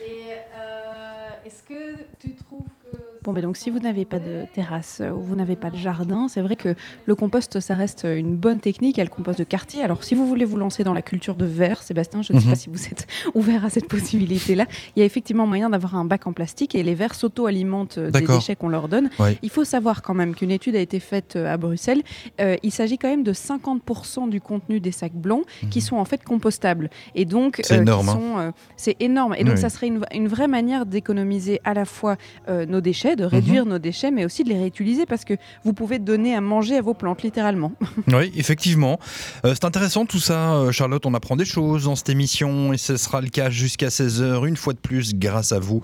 [0.07, 2.61] Et euh, est-ce que tu trouves
[2.93, 5.77] que Bon, ben donc si vous n'avez pas de terrasse ou vous n'avez pas de
[5.77, 6.75] jardin, c'est vrai que
[7.05, 8.97] le compost, ça reste une bonne technique.
[8.97, 9.83] Il y a le compost de quartier.
[9.83, 12.45] Alors, si vous voulez vous lancer dans la culture de verre, Sébastien, je ne sais
[12.47, 12.53] Mhm.
[12.53, 14.65] pas si vous êtes ouvert à cette possibilité-là.
[14.97, 18.11] Il y a effectivement moyen d'avoir un bac en plastique et les vers s'auto-alimentent des
[18.13, 18.37] D'accord.
[18.37, 19.11] déchets qu'on leur donne.
[19.19, 19.37] Ouais.
[19.43, 22.03] Il faut savoir quand même qu'une étude a été faite euh, à Bruxelles.
[22.41, 26.05] Euh, il s'agit quand même de 50% du contenu des sacs blancs qui sont en
[26.07, 26.89] fait compostables.
[27.15, 27.65] Et donc, Mhm.
[27.65, 28.21] C'est énorme, hein.
[28.39, 29.35] euh, c'est énorme.
[29.37, 29.61] Et donc, Oui.
[29.61, 32.17] ça serait une, une vraie manière d'économiser à la fois
[32.49, 33.71] euh, nos déchets, de réduire Mhm.
[33.73, 35.35] nos déchets, mais aussi de les réutiliser parce que
[35.65, 37.73] vous pouvez donner à manger à vos plantes, littéralement.
[38.09, 38.99] Oui, effectivement.
[39.45, 41.05] Euh, c'est intéressant tout ça, euh, Charlotte.
[41.07, 44.57] On apprend des choses dans cette émission et ce sera le cas jusqu'à 16h, une
[44.57, 45.83] fois de plus, grâce à vous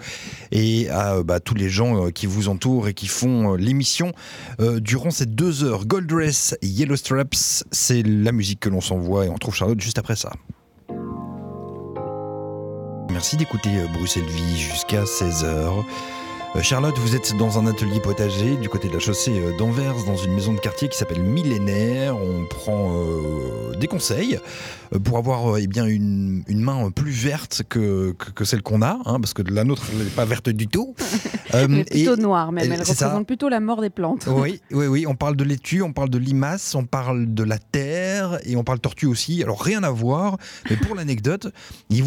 [0.53, 4.13] et à bah, tous les gens qui vous entourent et qui font l'émission
[4.81, 5.87] durant ces deux heures.
[5.87, 9.99] Gold Dress, Yellow Straps, c'est la musique que l'on s'envoie et on trouve Charlotte juste
[9.99, 10.33] après ça.
[13.15, 15.85] Merci d'écouter euh, Bruxelles Vie jusqu'à 16h.
[16.57, 20.05] Euh, Charlotte, vous êtes dans un atelier potager du côté de la chaussée euh, d'Anvers,
[20.07, 22.17] dans une maison de quartier qui s'appelle Millénaire.
[22.17, 24.39] On prend euh, des conseils
[25.03, 29.01] pour avoir eh bien une, une main plus verte que, que, que celle qu'on a,
[29.05, 30.95] hein, parce que la nôtre n'est pas verte du tout.
[31.55, 32.93] Euh, Elle est plutôt et- noire même, elle ça.
[33.07, 34.29] représente plutôt la mort des plantes.
[34.29, 35.07] oui, oui, oui.
[35.09, 38.63] On parle de laitue, on parle de limaces, on parle de la terre et on
[38.63, 39.43] parle tortue aussi.
[39.43, 40.37] Alors rien à voir,
[40.71, 41.49] mais pour l'anecdote,
[41.91, 42.05] il,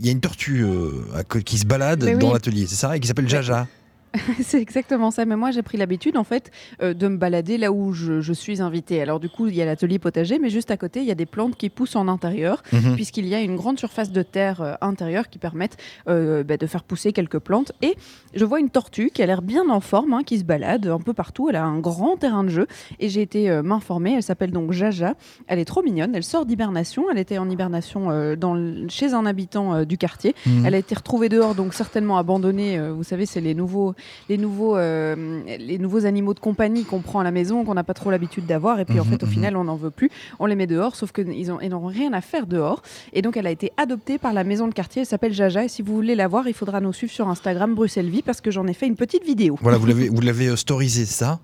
[0.00, 1.02] y a une tortue euh,
[1.44, 2.32] qui se balade Mais dans oui.
[2.32, 3.28] l'atelier, c'est ça, et qui s'appelle.
[3.28, 3.66] Jaja.
[4.42, 5.24] c'est exactement ça.
[5.24, 6.50] Mais moi, j'ai pris l'habitude, en fait,
[6.82, 9.00] euh, de me balader là où je, je suis invitée.
[9.02, 11.14] Alors, du coup, il y a l'atelier potager, mais juste à côté, il y a
[11.14, 12.94] des plantes qui poussent en intérieur, Mhm.
[12.94, 15.76] puisqu'il y a une grande surface de terre euh, intérieure qui permettent
[16.08, 17.72] euh, bah, de faire pousser quelques plantes.
[17.82, 17.96] Et
[18.34, 20.98] je vois une tortue qui a l'air bien en forme, hein, qui se balade un
[21.00, 21.48] peu partout.
[21.48, 22.66] Elle a un grand terrain de jeu.
[22.98, 24.14] Et j'ai été m'informer.
[24.14, 25.14] Elle s'appelle donc Jaja.
[25.46, 26.14] Elle est trop mignonne.
[26.14, 27.04] Elle sort d'hibernation.
[27.10, 30.34] Elle était en hibernation dans le- chez un habitant du quartier.
[30.46, 30.66] Mhm.
[30.66, 32.78] Elle a été retrouvée dehors, donc certainement abandonnée.
[32.90, 33.94] Vous savez, c'est les nouveaux,
[34.28, 37.84] les, nouveaux, euh, les nouveaux animaux de compagnie qu'on prend à la maison, qu'on n'a
[37.84, 38.80] pas trop l'habitude d'avoir.
[38.80, 39.32] Et puis, en Mhm, fait, au mhm.
[39.32, 40.10] final, on n'en veut plus.
[40.38, 42.82] On les met dehors, sauf qu'ils ont- ils n'ont rien à faire dehors.
[43.12, 45.02] Et donc, elle a été adoptée par la maison de quartier.
[45.02, 45.64] Elle s'appelle Jaja.
[45.64, 48.40] Et si vous voulez la voir, il faudra nous suivre sur Instagram Bruxelles Vie parce
[48.40, 49.58] que j'en ai fait une petite vidéo.
[49.62, 51.40] Voilà, vous l'avez, vous l'avez euh, storisé ça.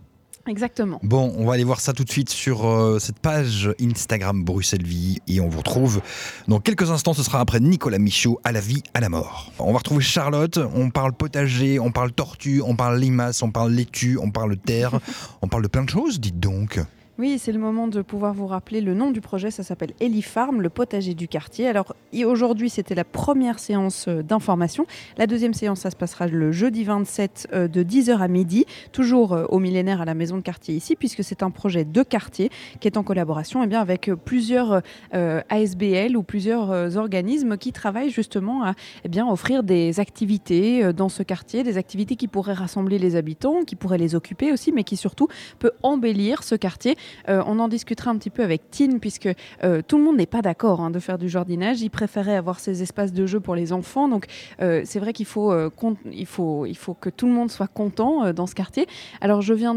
[0.47, 1.01] Exactement.
[1.03, 4.85] Bon, on va aller voir ça tout de suite sur euh, cette page Instagram Bruxelles
[4.85, 6.01] Vie et on vous retrouve
[6.47, 7.15] dans quelques instants.
[7.15, 9.53] Ce sera après Nicolas Michaud à la vie, à la mort.
[9.59, 10.59] On va retrouver Charlotte.
[10.75, 14.99] On parle potager, on parle tortue, on parle limace, on parle laitue, on parle terre,
[15.43, 16.21] on parle de plein de choses.
[16.21, 16.81] Dites donc.
[17.19, 19.51] Oui, c'est le moment de pouvoir vous rappeler le nom du projet.
[19.51, 21.67] Ça s'appelle Elifarm, le potager du quartier.
[21.67, 21.97] Alors
[22.27, 24.87] aujourd'hui, c'était la première séance euh, d'information.
[25.17, 29.33] La deuxième séance, ça se passera le jeudi 27 euh, de 10h à midi, toujours
[29.33, 32.51] euh, au millénaire à la maison de quartier ici, puisque c'est un projet de quartier
[32.81, 38.63] qui est en collaboration eh bien, avec plusieurs ASBL ou plusieurs organismes qui travaillent justement
[38.63, 43.17] à eh bien, offrir des activités dans ce quartier, des activités qui pourraient rassembler les
[43.17, 46.97] habitants, qui pourraient les occuper aussi, mais qui surtout peut embellir ce quartier.
[47.29, 49.29] Euh, on en discutera un petit peu avec Tine, puisque
[49.65, 51.81] euh, tout le monde n'est pas d'accord hein, de faire du jardinage.
[51.81, 54.09] Il préférait avoir ces espaces de jeu pour les enfants.
[54.09, 54.27] Donc
[54.61, 55.53] euh, c'est vrai qu'il faut,
[56.11, 58.87] il faut, il faut que tout le monde soit content dans ce quartier.
[59.21, 59.75] Alors je viens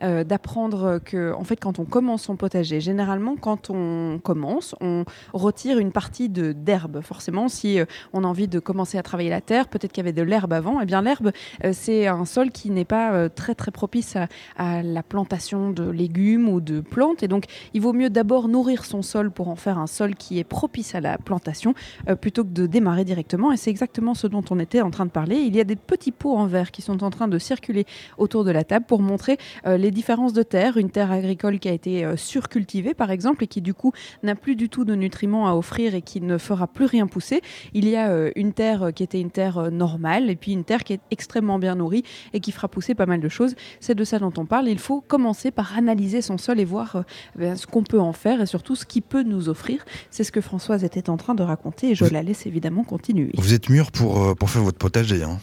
[0.00, 5.78] d'apprendre que, en fait, quand on commence son potager, généralement, quand on commence, on retire
[5.78, 7.00] une partie d'herbe.
[7.02, 7.78] Forcément, si
[8.12, 10.52] on a envie de commencer à travailler la terre, peut-être qu'il y avait de l'herbe
[10.52, 10.80] avant.
[10.80, 11.32] Eh bien, l'herbe,
[11.72, 16.48] c'est un sol qui n'est pas très très propice à, à la plantation de légumes
[16.48, 17.22] ou de plantes.
[17.22, 20.38] Et donc, il vaut mieux d'abord nourrir son sol pour en faire un sol qui
[20.38, 21.74] est propice à la plantation
[22.08, 23.52] euh, plutôt que de démarrer directement.
[23.52, 25.36] Et c'est exactement ce dont on était en train de parler.
[25.36, 27.84] Il y a des petits pots en verre qui sont en train de circuler
[28.18, 30.76] autour de la table pour montrer euh, les différences de terre.
[30.76, 33.92] Une terre agricole qui a été euh, surcultivée, par exemple, et qui du coup
[34.22, 37.42] n'a plus du tout de nutriments à offrir et qui ne fera plus rien pousser.
[37.74, 40.92] Il y a une terre qui était une terre normale et puis une terre qui
[40.92, 43.54] est extrêmement bien nourrie et qui fera pousser pas mal de choses.
[43.80, 44.68] C'est de ça dont on parle.
[44.68, 47.02] Il faut commencer par analyser son sol et voir euh,
[47.36, 49.84] ben, ce qu'on peut en faire et surtout ce qu'il peut nous offrir.
[50.10, 53.30] C'est ce que Françoise était en train de raconter et je la laisse évidemment continuer.
[53.36, 55.22] Vous êtes mûr pour, euh, pour faire votre potager.
[55.22, 55.38] hein.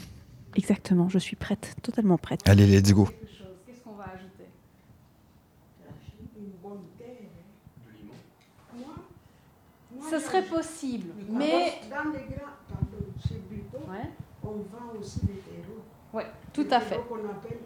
[0.56, 2.42] Exactement, je suis prête, totalement prête.
[2.48, 3.06] Allez, let's go.
[3.66, 4.46] Qu'est-ce qu'on va ajouter?
[10.10, 12.20] Ce serait possible, mais Dans les
[13.28, 13.78] chez Buto,
[14.44, 15.84] on vend aussi des terreaux.
[16.14, 17.00] Ouais, tout à fait.
[17.08, 17.60] Qu'on appelle.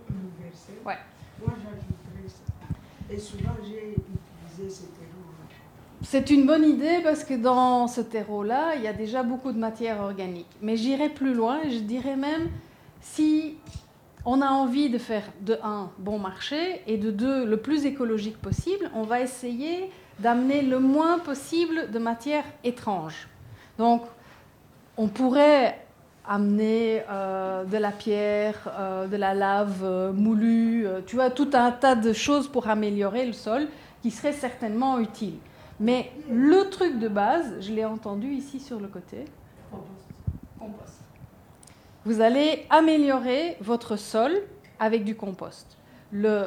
[0.85, 0.97] Ouais.
[1.39, 2.02] Moi, j'ajouterais ça.
[6.03, 9.57] C'est une bonne idée parce que dans ce terreau-là, il y a déjà beaucoup de
[9.57, 10.47] matière organique.
[10.61, 12.49] Mais j'irais plus loin et je dirais même
[13.01, 13.55] si
[14.25, 18.37] on a envie de faire de un bon marché et de deux le plus écologique
[18.37, 23.27] possible, on va essayer d'amener le moins possible de matière étrange.
[23.77, 24.03] Donc,
[24.97, 25.82] on pourrait
[26.25, 31.71] amener euh, de la pierre, euh, de la lave euh, moulue, tu vois, tout un
[31.71, 33.67] tas de choses pour améliorer le sol
[34.01, 35.37] qui seraient certainement utiles.
[35.79, 39.25] Mais le truc de base, je l'ai entendu ici sur le côté,
[40.59, 40.99] compost.
[42.05, 44.31] Vous allez améliorer votre sol
[44.79, 45.77] avec du compost.
[46.11, 46.45] Le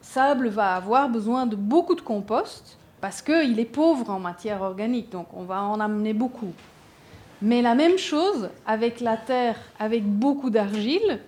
[0.00, 5.10] sable va avoir besoin de beaucoup de compost parce qu'il est pauvre en matière organique,
[5.10, 6.52] donc on va en amener beaucoup.
[7.42, 11.20] Mais la même chose avec la terre, avec beaucoup d'argile,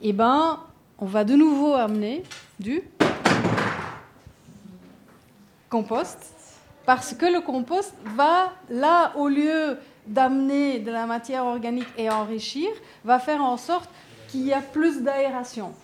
[0.00, 0.58] eh ben,
[0.98, 2.22] on va de nouveau amener
[2.58, 2.82] du
[5.68, 6.18] compost,
[6.86, 9.76] parce que le compost va, là, au lieu
[10.06, 12.68] d'amener de la matière organique et enrichir,
[13.04, 13.90] va faire en sorte
[14.28, 15.74] qu'il y a plus d'aération.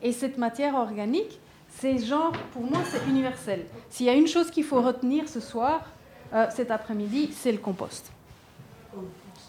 [0.00, 3.66] Et cette matière organique, c'est genre, pour moi, c'est universel.
[3.90, 5.82] S'il y a une chose qu'il faut retenir ce soir,
[6.32, 8.10] euh, cet après-midi, c'est le compost.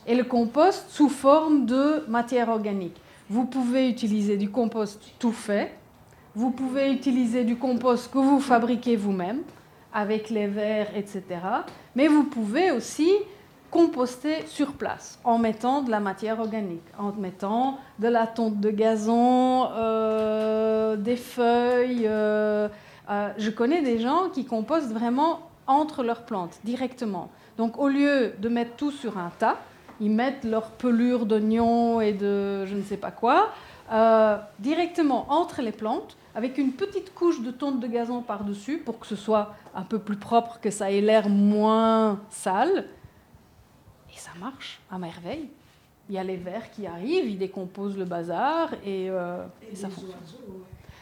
[0.08, 3.00] Et le compost sous forme de matière organique.
[3.30, 5.76] Vous pouvez utiliser du compost tout fait.
[6.36, 9.41] Vous pouvez utiliser du compost que vous fabriquez vous-même
[9.93, 11.24] avec les verres, etc.
[11.95, 13.10] Mais vous pouvez aussi
[13.72, 18.72] composter sur place en mettant de la matière organique, en mettant de la tonte de
[18.72, 22.08] gazon, euh, des feuilles.
[22.08, 22.68] euh,
[23.10, 27.30] euh, je connais des gens qui compostent vraiment entre leurs plantes directement.
[27.60, 29.57] Donc au lieu de mettre tout sur un tas,
[29.99, 33.49] ils mettent leur pelure d'oignons et de je ne sais pas quoi.
[33.91, 38.97] euh, directement entre les plantes avec une petite couche de tonte de gazon par-dessus pour
[38.97, 42.86] que ce soit un peu plus propre, que ça ait l'air moins sale.
[44.14, 45.49] Et ça marche à merveille.
[46.07, 49.89] Il y a les vers qui arrivent, ils décomposent le bazar et, euh, et ça
[49.89, 50.14] fonctionne.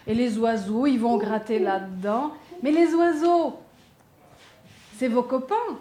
[0.07, 2.31] Et les oiseaux, ils vont gratter là-dedans.
[2.63, 3.59] Mais les oiseaux,
[4.97, 5.77] c'est vos copains.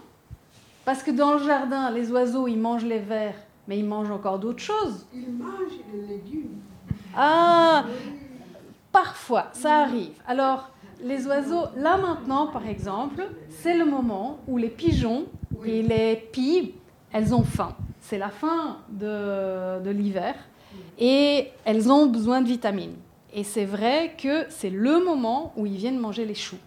[0.86, 3.34] Parce que dans le jardin, les oiseaux, ils mangent les vers,
[3.66, 5.04] mais ils mangent encore d'autres choses.
[5.12, 6.60] Ils mangent les légumes.
[7.16, 7.84] Ah,
[8.92, 10.12] parfois, ça arrive.
[10.28, 10.70] Alors,
[11.02, 15.26] les oiseaux, là maintenant, par exemple, c'est le moment où les pigeons
[15.64, 16.74] et les pies,
[17.12, 17.74] elles ont faim.
[18.00, 20.36] C'est la fin de, de l'hiver
[21.00, 22.94] et elles ont besoin de vitamines.
[23.34, 26.58] Et c'est vrai que c'est le moment où ils viennent manger les choux.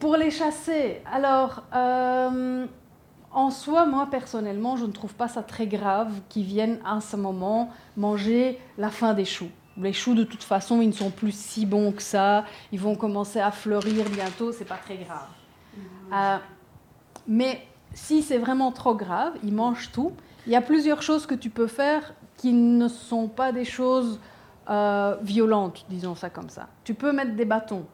[0.00, 1.02] Pour les chasser.
[1.12, 2.66] Alors, euh,
[3.32, 7.16] en soi, moi personnellement, je ne trouve pas ça très grave qu'ils viennent à ce
[7.16, 9.50] moment manger la fin des choux.
[9.76, 12.44] Les choux, de toute façon, ils ne sont plus si bons que ça.
[12.72, 15.28] Ils vont commencer à fleurir bientôt, c'est pas très grave.
[16.12, 16.38] Euh,
[17.28, 17.60] mais
[17.92, 20.12] si c'est vraiment trop grave, ils mangent tout.
[20.46, 24.18] Il y a plusieurs choses que tu peux faire qui ne sont pas des choses
[24.70, 26.68] euh, violentes, disons ça comme ça.
[26.84, 27.84] Tu peux mettre des bâtons.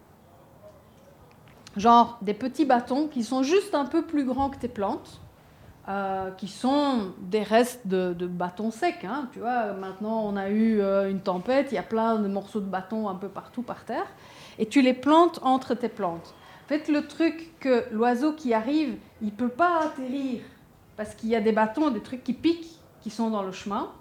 [1.77, 5.21] Genre des petits bâtons qui sont juste un peu plus grands que tes plantes,
[5.89, 9.05] euh, qui sont des restes de, bâtons secs.
[9.05, 9.29] hein.
[9.33, 12.61] Tu vois, maintenant on a eu euh, une tempête, il y a plein de morceaux
[12.61, 14.07] de bâtons un peu partout par terre,
[14.59, 16.35] et tu les plantes entre tes plantes.
[16.65, 20.41] En fait, le truc que l'oiseau qui arrive, il peut pas atterrir
[20.97, 23.93] parce qu'il y a des bâtons, des trucs qui piquent, qui sont dans le chemin.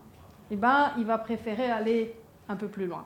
[0.50, 2.16] Et ben, il va préférer aller
[2.50, 3.06] un peu plus loin.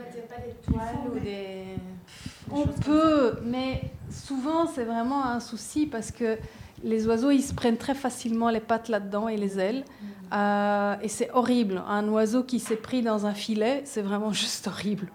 [0.00, 1.76] Vous mettez pas des toiles ou des.
[2.50, 6.38] On peut, mais souvent c'est vraiment un souci parce que
[6.82, 9.84] les oiseaux ils se prennent très facilement les pattes là-dedans et les ailes.
[10.32, 11.82] Euh, et c'est horrible.
[11.86, 15.08] Un oiseau qui s'est pris dans un filet, c'est vraiment juste horrible.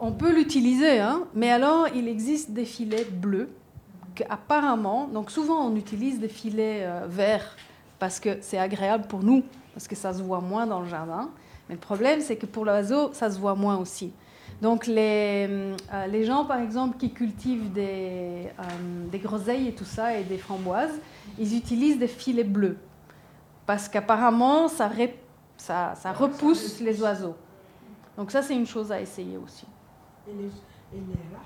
[0.00, 3.48] On peut l'utiliser, hein, mais alors il existe des filets bleus
[4.14, 7.56] qu'apparemment, donc souvent on utilise des filets euh, verts
[7.98, 11.30] parce que c'est agréable pour nous, parce que ça se voit moins dans le jardin.
[11.68, 14.12] Mais le problème, c'est que pour l'oiseau, ça se voit moins aussi.
[14.62, 15.46] Donc les,
[15.92, 18.62] euh, les gens, par exemple, qui cultivent des, euh,
[19.10, 21.00] des groseilles et tout ça, et des framboises,
[21.38, 22.78] ils utilisent des filets bleus.
[23.66, 25.18] Parce qu'apparemment, ça, ré-
[25.56, 27.34] ça, ça repousse les oiseaux.
[28.16, 29.66] Donc ça, c'est une chose à essayer aussi.
[30.28, 30.44] Et les,
[30.98, 31.44] et les rats.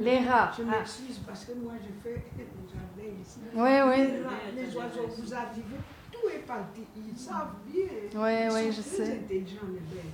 [0.00, 0.78] Les rats, Je ah.
[0.78, 3.38] m'excuse parce que moi, je fais le jardin ici.
[3.54, 4.12] Oui, oui.
[4.12, 5.76] Les, rats, les oiseaux, vous arrivez,
[6.24, 6.80] tout est parti.
[6.96, 7.82] Ils savent bien.
[8.14, 9.12] Oui, Ils oui, sont je très sais.
[9.24, 10.04] intelligents, les bêtes.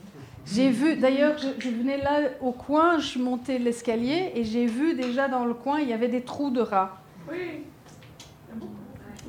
[0.46, 4.66] J'ai vu, d'ailleurs, je, je venais là au coin, je suis montée l'escalier et j'ai
[4.66, 6.96] vu déjà dans le coin, il y avait des trous de rats.
[7.30, 7.64] Oui.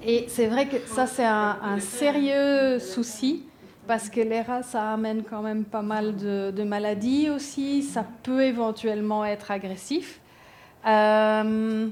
[0.03, 3.43] Et c'est vrai que ça, c'est un, un sérieux souci
[3.85, 7.83] parce que les rats, ça amène quand même pas mal de, de maladies aussi.
[7.83, 10.19] Ça peut éventuellement être agressif.
[10.87, 11.87] Euh,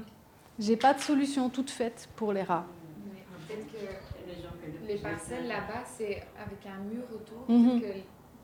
[0.58, 2.66] J'ai pas de solution toute faite pour les rats.
[4.94, 7.80] Les parcelles là-bas, c'est avec un mur autour, Mhm.
[7.80, 7.86] que-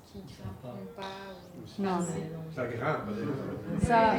[0.04, 1.02] qui ne grimpent pas.
[1.02, 1.98] ou- Non.
[2.54, 3.80] Ça grimpe.
[3.82, 4.12] Ça-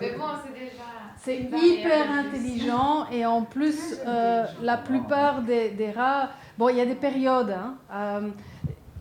[0.00, 0.84] Mais bon, c'est déjà.
[1.16, 1.36] C'est
[1.80, 6.86] hyper intelligent et en plus, euh, la plupart des, des rats, bon, il y a
[6.86, 7.50] des périodes.
[7.50, 7.74] hein.
[7.92, 8.28] Euh,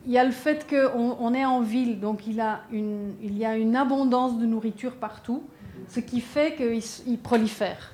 [0.06, 3.38] il y a le fait qu'on on est en ville, donc il, a une, il
[3.38, 5.44] y a une abondance de nourriture partout,
[5.90, 7.92] ce qui fait qu'ils prolifèrent.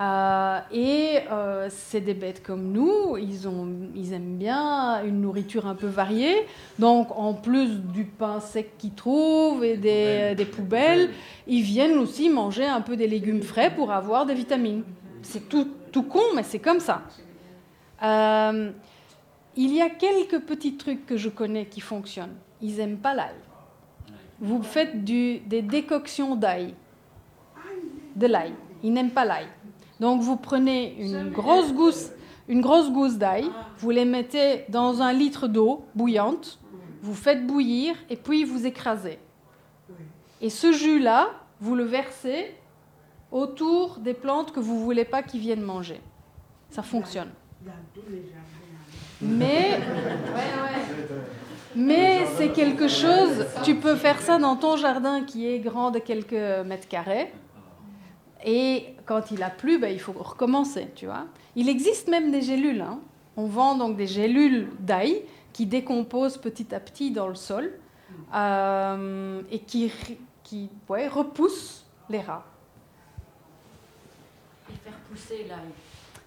[0.00, 5.68] Euh, et euh, c'est des bêtes comme nous, ils, ont, ils aiment bien une nourriture
[5.68, 6.34] un peu variée.
[6.80, 11.10] Donc en plus du pain sec qu'ils trouvent et des, des poubelles,
[11.46, 14.82] ils viennent aussi manger un peu des légumes frais pour avoir des vitamines.
[15.22, 17.02] C'est tout, tout con, mais c'est comme ça.
[18.02, 18.72] Euh,
[19.56, 22.34] il y a quelques petits trucs que je connais qui fonctionnent.
[22.60, 23.36] Ils n'aiment pas l'ail.
[24.40, 26.74] Vous faites du- des décoctions d'ail.
[28.16, 28.52] De l'ail.
[28.82, 29.46] Ils n'aiment pas l'ail.
[30.04, 32.10] Donc vous prenez une grosse gousse,
[32.46, 36.58] une grosse gousse d'ail, vous les mettez dans un litre d'eau bouillante,
[37.00, 39.18] vous faites bouillir et puis vous écrasez.
[40.42, 42.54] Et ce jus-là, vous le versez
[43.32, 46.02] autour des plantes que vous voulez pas qu'ils viennent manger.
[46.68, 47.30] Ça fonctionne.
[49.22, 49.80] Mais,
[51.74, 55.98] mais c'est quelque chose, tu peux faire ça dans ton jardin qui est grand de
[55.98, 57.32] quelques mètres carrés.
[58.44, 61.24] Et quand il a plu, ben, il faut recommencer, tu vois.
[61.56, 62.82] Il existe même des gélules.
[62.82, 63.00] hein.
[63.36, 65.22] On vend donc des gélules d'ail
[65.52, 67.72] qui décomposent petit à petit dans le sol
[68.34, 69.90] euh, et qui,
[70.42, 72.44] qui ouais, repoussent les rats.
[74.70, 75.58] Et faire pousser l'ail.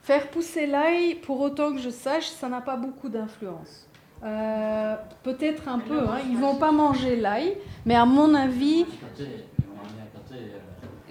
[0.02, 3.88] Faire pousser l'ail, pour autant que je sache, ça n'a pas beaucoup d'influence.
[4.24, 6.20] Euh, Peut-être un peu, hein.
[6.30, 8.86] ils vont pas manger l'ail, mais à mon avis,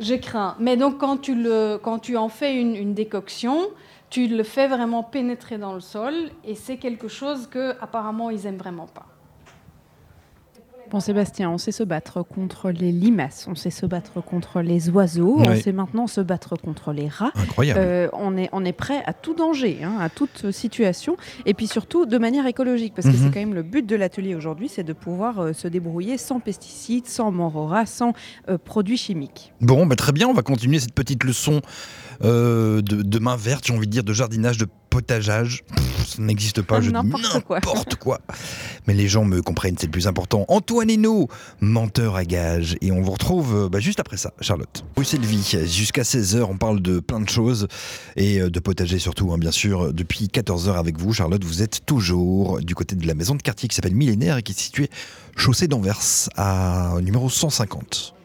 [0.01, 0.57] je crains.
[0.59, 3.69] Mais donc quand tu, le, quand tu en fais une, une décoction,
[4.11, 8.47] tu le fais vraiment pénétrer dans le sol, et c'est quelque chose que apparemment ils
[8.47, 9.07] aiment vraiment pas.
[10.91, 14.89] Bon Sébastien, on sait se battre contre les limaces, on sait se battre contre les
[14.89, 17.33] oiseaux, on sait maintenant se battre contre les rats.
[17.35, 17.81] Incroyable.
[17.83, 21.67] Euh, on, est, on est prêt à tout danger, hein, à toute situation, et puis
[21.67, 23.19] surtout de manière écologique, parce que Mhm.
[23.19, 26.39] c'est quand même le but de l'atelier aujourd'hui, c'est de pouvoir euh, se débrouiller sans
[26.39, 28.13] pesticides, sans mort aux rats, sans
[28.49, 29.53] euh, produits chimiques.
[29.61, 31.63] Bon, bah, très bien, on va continuer cette petite leçon
[32.25, 35.63] euh, de, de main verte, j'ai envie de dire, de jardinage, de potageage.
[35.75, 37.61] Pff, ça n'existe pas, je dis N'importe quoi.
[38.01, 38.21] quoi.
[38.87, 40.45] Mais les gens me comprennent, c'est le plus important.
[40.49, 41.29] Antoine Hénaud,
[41.61, 42.77] menteur à gage.
[42.81, 44.85] Et on vous retrouve euh, bah, juste après ça, Charlotte.
[44.95, 47.69] Bruxelles Vie, jusqu'à 16h, on parle de plein de choses.
[48.17, 49.93] Et euh, de potager surtout, hein, bien sûr.
[49.93, 53.69] Depuis 14h avec vous, Charlotte, vous êtes toujours du côté de la maison de quartier
[53.69, 54.89] qui s'appelle Millénaire et qui est située
[55.37, 56.01] chaussée d'Anvers,
[56.37, 58.16] à numéro 150.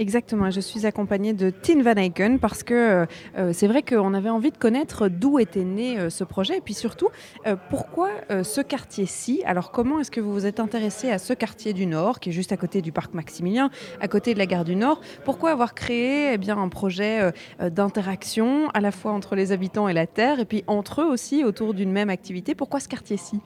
[0.00, 3.04] Exactement, je suis accompagnée de Tin Van Eycken parce que
[3.36, 6.60] euh, c'est vrai qu'on avait envie de connaître d'où était né euh, ce projet et
[6.60, 7.08] puis surtout
[7.48, 9.42] euh, pourquoi euh, ce quartier-ci?
[9.44, 12.32] Alors comment est-ce que vous vous êtes intéressé à ce quartier du Nord qui est
[12.32, 13.70] juste à côté du parc Maximilien,
[14.00, 15.00] à côté de la gare du Nord?
[15.24, 19.88] Pourquoi avoir créé eh un projet euh, euh, d'interaction à la fois entre les habitants
[19.88, 22.54] et la terre et puis entre eux aussi autour d'une même activité?
[22.54, 23.40] Pourquoi ce quartier-ci?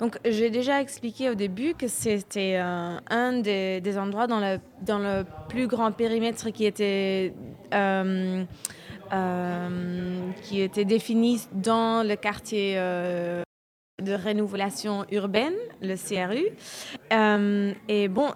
[0.00, 5.66] Donc, j'ai déjà expliqué au début que c'était euh, un des, endroits dans le, plus
[5.66, 7.34] grand périmètre qui était,
[7.74, 8.44] euh,
[9.12, 13.42] euh, qui était défini dans le quartier euh,
[14.02, 16.46] de rénovation urbaine, le CRU.
[17.88, 18.30] Et bon,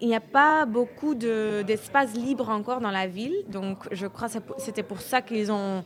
[0.00, 4.28] il n'y a pas beaucoup de- d'espace libre encore dans la ville, donc je crois
[4.28, 5.84] que c'était pour ça qu'ils ont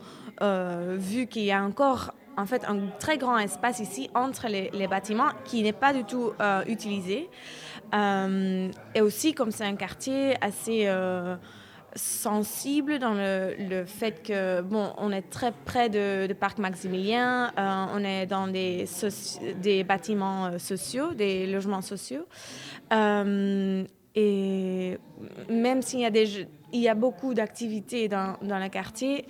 [0.97, 5.29] vu qu'il y a encore en fait un très grand espace ici entre les, bâtiments
[5.43, 7.29] qui n'est pas du tout euh, utilisé.
[7.93, 11.35] Euh, et aussi, comme c'est un quartier assez euh,
[11.95, 18.27] sensible dans le, fait que, bon, on est très près de, Parc Maximilien, on est
[18.27, 18.85] dans des,
[19.83, 22.27] bâtiments sociaux, des logements sociaux.
[24.19, 24.97] Et
[25.49, 25.99] même s'il
[26.73, 29.25] y a beaucoup d'activités dans, dans le quartier,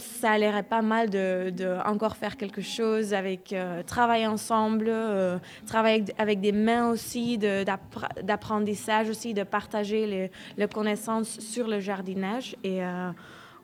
[0.00, 1.52] ça a l'air pas mal de,
[1.86, 9.08] encore faire quelque chose avec euh, travailler ensemble, euh, travailler avec, des mains aussi, d'apprentissage
[9.08, 12.56] aussi, de partager les, les connaissances sur le jardinage.
[12.64, 13.10] Et euh,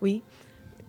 [0.00, 0.22] oui.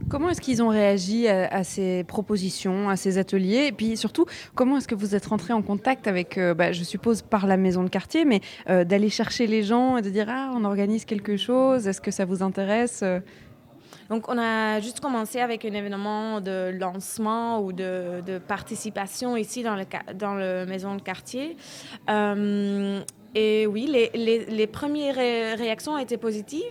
[0.10, 3.68] Comment est-ce qu'ils ont réagi à, ces propositions, à ces ateliers?
[3.68, 7.22] Et puis surtout, comment est-ce que vous êtes rentré en contact avec, bah, je suppose,
[7.22, 10.66] par la maison de quartier, mais d'aller chercher les gens et de dire Ah, on
[10.66, 13.04] organise quelque chose, est-ce que ça vous intéresse
[14.14, 20.36] Donc, on a juste commencé avec un événement de lancement ou de, participation ici dans
[20.36, 21.58] le, maison de quartier.
[22.12, 23.02] Euh,
[23.34, 26.62] et oui, les, les, premières ré- réactions étaient positives.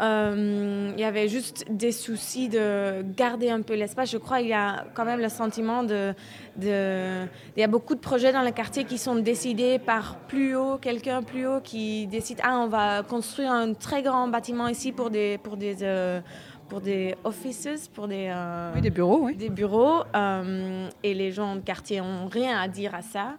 [0.00, 4.10] Euh, il y avait juste des soucis de garder un peu l'espace.
[4.10, 6.14] Je crois qu'il y a quand même le sentiment de,
[6.56, 7.26] de...
[7.56, 10.78] Il y a beaucoup de projets dans le quartier qui sont décidés par plus haut,
[10.78, 15.10] quelqu'un plus haut qui décide, ah, on va construire un très grand bâtiment ici pour
[15.10, 16.20] des, pour des, euh,
[16.70, 18.30] pour des offices, pour des...
[18.32, 19.34] euh, Oui, des bureaux, oui.
[19.36, 20.04] Des bureaux.
[20.14, 23.34] euh, et les gens de quartier n'ont rien à dire à ça.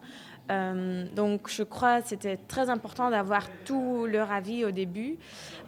[0.52, 5.18] Euh, donc, je crois que c'était très important d'avoir tout leur avis au début.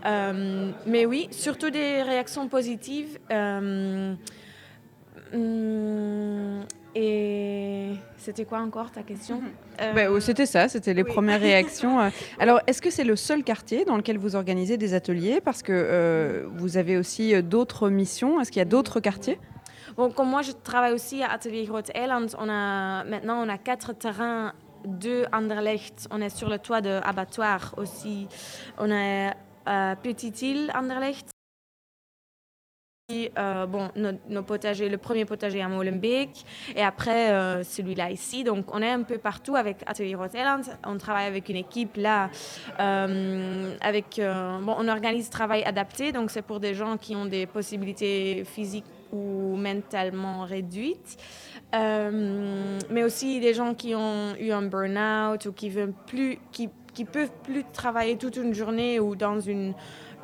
[0.05, 3.17] Mais oui, surtout des réactions positives.
[3.31, 4.17] Hum,
[6.95, 7.93] et
[8.23, 9.41] c'était quoi encore ta question
[9.81, 11.99] Euh, Bah, oh, C'était ça, c'était les premières réactions.
[11.99, 12.09] euh.
[12.39, 15.41] Alors, est-ce que c'est le seul quartier dans lequel vous organisez des ateliers?
[15.41, 18.39] Parce que euh, vous avez aussi euh, d'autres missions.
[18.41, 19.39] Est-ce qu'il y a d'autres quartiers?
[19.97, 22.25] Bon, comme moi, je travaille aussi à Atelier Grote Eiland.
[22.39, 24.53] On a, maintenant, on a quatre terrains
[24.85, 26.07] de Anderlecht.
[26.11, 28.27] On est sur le toit de abattoir aussi.
[28.79, 29.33] On a
[29.67, 31.29] euh, Petite Île Anderlecht.
[33.11, 38.45] Euh, bon, nos, nos le premier potager à Molenbeek et après euh, celui-là ici.
[38.45, 40.61] Donc on est un peu partout avec Atelier Grote Eiland.
[40.85, 42.29] On travaille avec une équipe là.
[42.79, 44.21] euh, avec,
[44.61, 48.85] bon, on organise travail adapté, donc c'est pour des gens qui ont des possibilités physiques
[49.11, 51.17] ou mentalement réduites.
[51.73, 57.03] Mais aussi des gens qui ont eu un burn-out ou qui veulent plus, qui, qui
[57.03, 59.73] peuvent plus travailler toute une journée ou dans une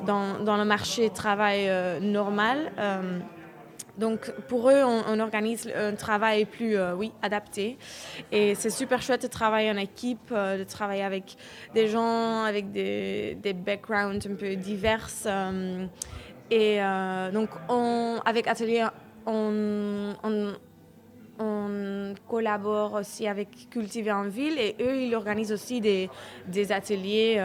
[0.04, 2.72] dans, dans le marché de travail euh, normal.
[2.78, 3.18] Euh,
[3.98, 7.76] donc pour eux, on, organise un travail plus euh, oui, adapté.
[8.32, 11.36] Et c'est super chouette de travailler en équipe, de travailler avec
[11.74, 15.08] des gens avec des, des backgrounds un peu divers.
[16.50, 16.78] et
[17.32, 18.86] donc on, avec Atelier
[19.26, 20.14] on,
[21.38, 26.08] on, collabore aussi avec Cultiver en Ville et eux, ils organisent aussi des,
[26.46, 27.38] des ateliers.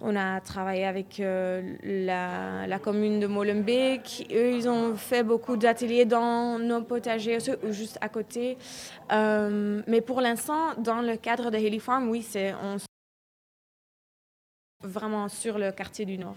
[0.00, 4.28] On a travaillé avec euh, la, commune de Molenbeek.
[4.32, 8.56] Eux, ils ont fait beaucoup d'ateliers dans nos potagers ou juste à côté.
[9.12, 12.54] Euh, mais pour l'instant, dans le cadre de Haley Farm, oui, c'est
[14.82, 16.36] vraiment sur le quartier du Nord.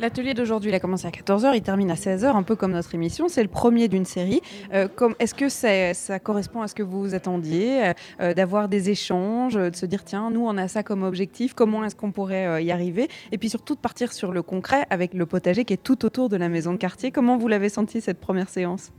[0.00, 2.94] L'atelier d'aujourd'hui, il a commencé à 14h, il termine à 16h, un peu comme notre
[2.94, 3.26] émission.
[3.26, 4.40] C'est le premier d'une série.
[4.72, 4.86] Euh,
[5.18, 9.74] Est-ce que ça correspond à ce que vous attendiez, euh, euh, d'avoir des échanges, de
[9.74, 13.08] se dire, tiens, nous, on a ça comme objectif, comment est-ce qu'on pourrait y arriver?
[13.32, 16.28] Et puis surtout de partir sur le concret avec le potager qui est tout autour
[16.28, 17.10] de la maison de quartier.
[17.10, 18.92] Comment vous l'avez senti cette première séance?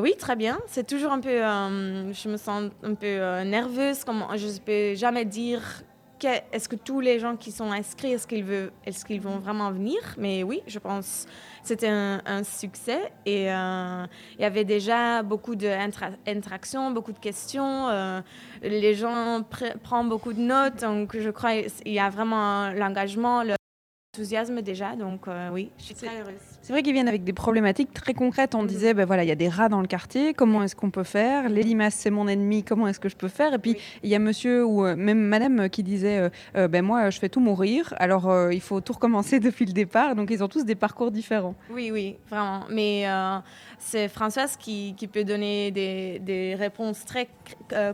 [0.00, 0.58] Oui, très bien.
[0.66, 1.36] C'est toujours un peu.
[1.40, 4.04] je me sens un peu nerveuse.
[4.04, 5.84] Comme je ne peux jamais dire.
[6.22, 9.70] Est-ce que tous les gens qui sont inscrits, est-ce qu'ils veulent, est-ce qu'ils vont vraiment
[9.70, 9.98] venir?
[10.16, 14.06] Mais oui, je pense que c'était un, un succès et euh,
[14.38, 17.88] il y avait déjà beaucoup d'interactions, beaucoup de questions.
[17.88, 18.22] euh,
[18.62, 23.42] les gens pre- prennent beaucoup de notes, donc je crois qu'il y a vraiment l'engagement,
[23.42, 24.96] l'enthousiasme déjà.
[24.96, 26.53] Donc euh, oui, je suis très heureuse.
[26.64, 28.54] C'est vrai qu'ils viennent avec des problématiques très concrètes.
[28.54, 30.88] On disait, ben voilà, il y a des rats dans le quartier, comment est-ce qu'on
[30.88, 31.50] peut faire?
[31.50, 33.52] Les limaces, c'est mon ennemi, comment est-ce que je peux faire?
[33.52, 36.82] Et puis, il y a monsieur ou euh, même madame qui disait, euh, euh, ben
[36.82, 40.14] moi, je fais tout mourir, alors euh, il faut tout recommencer depuis le départ.
[40.14, 41.54] Donc, ils ont tous des parcours différents.
[41.68, 42.62] Oui, oui, vraiment.
[42.70, 43.40] Mais euh,
[43.78, 47.28] c'est Françoise qui, qui peut donner des, des réponses très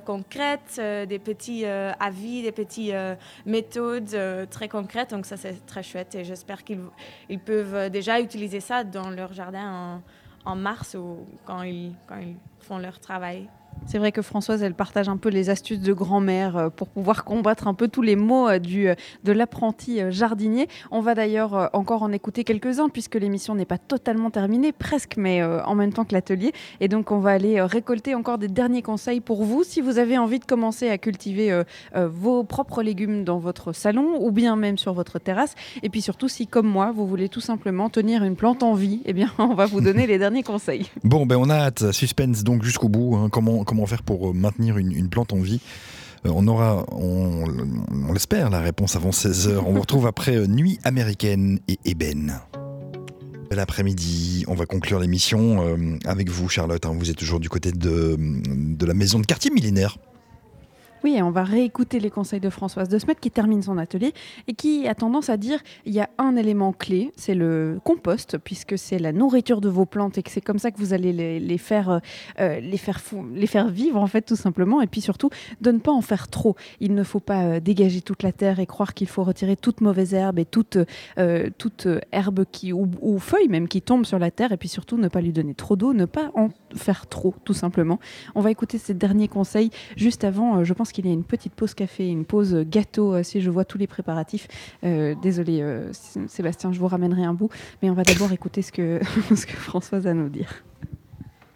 [0.06, 2.94] concrètes, des petits avis, des petites
[3.46, 4.16] méthodes
[4.48, 5.10] très concrètes.
[5.10, 6.78] Donc ça, c'est très chouette et j'espère qu'ils
[7.28, 10.02] ils peuvent déjà utiliser ça dans leur jardin
[10.44, 11.94] en, mars ou quand ils
[12.60, 13.48] font leur travail.
[13.86, 17.24] C'est vrai que Françoise, elle partage un peu les astuces de grand-mère euh, pour pouvoir
[17.24, 18.94] combattre un peu tous les maux euh, du, euh,
[19.24, 20.68] de l'apprenti jardinier.
[20.92, 25.42] On va d'ailleurs encore en écouter quelques-uns puisque l'émission n'est pas totalement terminée, presque, mais
[25.42, 26.52] en même temps que l'atelier.
[26.80, 30.18] Et donc, on va aller récolter encore des derniers conseils pour vous si vous avez
[30.18, 31.62] envie de commencer à cultiver
[31.94, 35.54] vos propres légumes dans votre salon ou bien même sur votre terrasse.
[35.82, 39.00] Et puis surtout, si comme moi, vous voulez tout simplement tenir une plante en vie,
[39.04, 40.90] eh bien, on va vous donner les derniers conseils.
[41.04, 43.16] Bon, ben on a hâte, suspense donc jusqu'au bout.
[43.16, 43.28] hein.
[43.30, 45.60] comment, comment faire pour euh, maintenir une, plante en vie
[46.26, 47.44] Euh, on aura, on,
[48.12, 49.58] l'espère, la réponse avant 16h.
[49.66, 52.40] On vous retrouve après euh, Nuit américaine et ébène.
[53.50, 56.86] L'après-midi, on va conclure l'émission avec vous, Charlotte.
[56.86, 56.94] hein.
[56.96, 59.98] vous êtes toujours du côté de la maison de quartier millénaire.
[61.02, 64.12] Oui, on va réécouter les conseils de Françoise De Smet qui termine son atelier
[64.48, 68.36] et qui a tendance à dire il y a un élément clé, c'est le compost,
[68.36, 71.40] puisque c'est la nourriture de vos plantes et que c'est comme ça que vous allez
[71.40, 71.98] les, faire, euh,
[72.38, 74.82] euh, les, faire vivre, en fait, tout simplement.
[74.82, 75.30] Et puis surtout,
[75.62, 76.54] de ne pas en faire trop.
[76.80, 79.80] Il ne faut pas euh, dégager toute la terre et croire qu'il faut retirer toute
[79.80, 80.76] mauvaise herbe et toute,
[81.56, 84.52] toute herbe qui, ou, ou feuille même qui tombe sur la terre.
[84.52, 87.54] Et puis surtout, ne pas lui donner trop d'eau, ne pas en faire trop, tout
[87.54, 87.98] simplement.
[88.34, 90.62] On va écouter ces derniers conseils juste avant.
[90.64, 93.50] je pense qu'il y a une petite pause café, une pause gâteau, euh, si je
[93.50, 94.48] vois tous les préparatifs.
[94.84, 97.50] Euh, désolé, euh, Sébastien, je vous ramènerai un bout.
[97.82, 99.00] Mais on va d'abord écouter ce que,
[99.34, 100.62] ce que Françoise a à nous dire.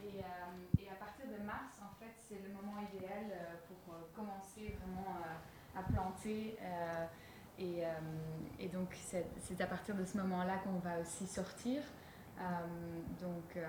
[0.04, 3.36] Et, euh, et à partir de mars, en fait, c'est le moment idéal
[3.68, 5.16] pour commencer vraiment
[5.76, 6.56] à planter.
[7.58, 7.82] et,
[8.60, 11.82] et donc, c'est à partir de ce moment-là qu'on va aussi sortir.
[12.40, 12.42] Euh,
[13.20, 13.62] donc, euh,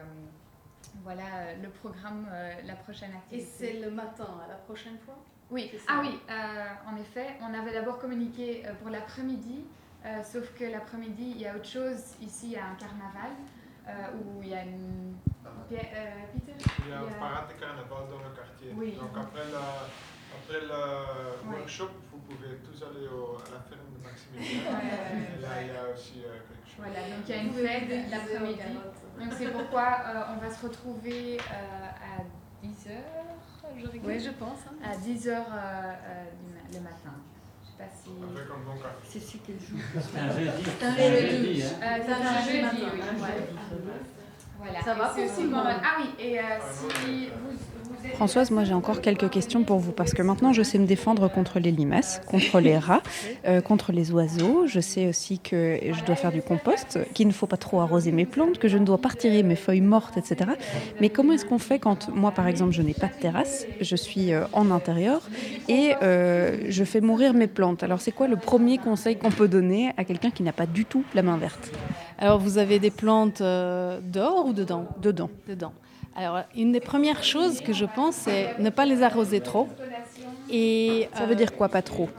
[1.03, 3.47] voilà le programme, euh, la prochaine Et activité.
[3.57, 5.17] c'est le matin, à la prochaine fois?
[5.51, 9.63] Oui, ah oui, euh, en effet, on avait d'abord communiqué euh, pour l'après-midi,
[10.05, 12.15] euh, sauf que l'après-midi, il y a autre chose.
[12.21, 13.31] Ici, il y a un carnaval
[13.87, 15.15] euh, où il y a une.
[15.69, 16.53] Pierre- euh, Peter?
[16.85, 18.71] Il y a un parade de carnaval dans le quartier.
[18.75, 18.93] Oui.
[18.99, 19.85] Donc après, la-
[20.35, 21.57] après le Ouais.
[21.59, 24.63] workshop, vous pouvez tous aller au- à la ferme de Maximilien.
[24.65, 25.37] Ouais, ouais, ouais.
[25.37, 26.75] Et là, il y a aussi euh, quelque chose.
[26.77, 28.79] Voilà, donc il y a une fête l'après-midi.
[29.19, 31.87] Donc c'est pourquoi euh, on va se retrouver euh,
[32.17, 32.23] à
[32.65, 32.97] 10h,
[33.77, 34.07] je.
[34.07, 34.75] Ouais, je pense, hein.
[34.83, 35.35] À 10h
[36.73, 37.13] le matin.
[37.63, 38.09] Je sais pas si.
[39.03, 40.63] C'est c'est quel jour C'est un jeudi.
[40.79, 41.63] C'est un C'est un jeudi.
[41.63, 41.67] hein.
[41.83, 42.99] Euh, c'est un jeudi, oui.
[43.21, 43.49] Ouais.
[44.61, 44.81] Voilà.
[44.83, 46.41] Ça va aussi le moment- Ah oui, et euh,
[46.73, 48.15] si vous, vous êtes.
[48.15, 51.27] Françoise, moi j'ai encore quelques questions pour vous parce que maintenant je sais me défendre
[51.29, 53.01] contre les limaces, contre les rats,
[53.45, 54.67] euh, contre les oiseaux.
[54.67, 58.11] Je sais aussi que je dois faire du compost, qu'il ne faut pas trop arroser
[58.13, 60.51] mes plantes, que je ne dois pas retirer mes feuilles mortes, etc.
[61.01, 63.95] Mais comment est-ce qu'on fait quand moi par exemple je n'ai pas de terrasse, je
[63.97, 65.21] suis euh, en intérieur
[65.67, 67.83] et euh, je fais mourir mes plantes?
[67.83, 70.85] Alors c'est quoi le premier conseil qu'on peut donner à quelqu'un qui n'a pas du
[70.85, 71.69] tout la main verte?
[72.17, 73.99] Alors, vous avez des plantes euh,
[74.45, 75.29] dehors ou dedans Dedans.
[75.47, 75.73] Dedans.
[76.15, 79.67] Alors, une des premières choses que je pense, c'est ne pas les arroser trop.
[80.49, 82.09] Et, Ça veut dire quoi, pas trop?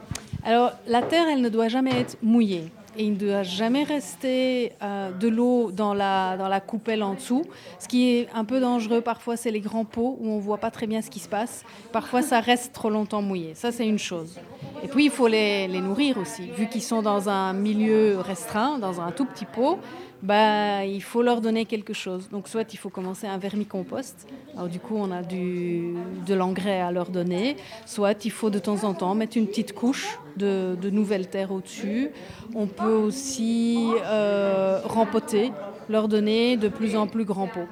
[0.44, 2.70] Alors, la terre, elle ne doit jamais être mouillée.
[2.98, 7.14] et il ne doit jamais rester euh, de l'eau dans la, dans la coupelle en
[7.14, 7.44] dessous.
[7.78, 10.58] Ce qui est un peu dangereux parfois, c'est les grands pots où on ne voit
[10.58, 11.64] pas très bien ce qui se passe.
[11.92, 13.54] Parfois, ça reste trop longtemps mouillé.
[13.54, 14.38] Ça, c'est une chose.
[14.86, 16.42] Et puis, il faut les, nourrir aussi.
[16.56, 19.80] Vu qu'ils sont dans un milieu restreint, dans un tout petit pot,
[20.22, 22.28] bah, il faut leur donner quelque chose.
[22.30, 24.28] Donc, soit il faut commencer un vermicompost.
[24.54, 27.56] Alors, du coup, on a du, de l'engrais à leur donner.
[27.84, 31.50] Soit il faut de temps en temps mettre une petite couche de, de nouvelles terres
[31.50, 32.10] au-dessus.
[32.54, 35.50] On peut aussi euh, rempoter,
[35.88, 37.66] leur donner de plus en plus grands pots.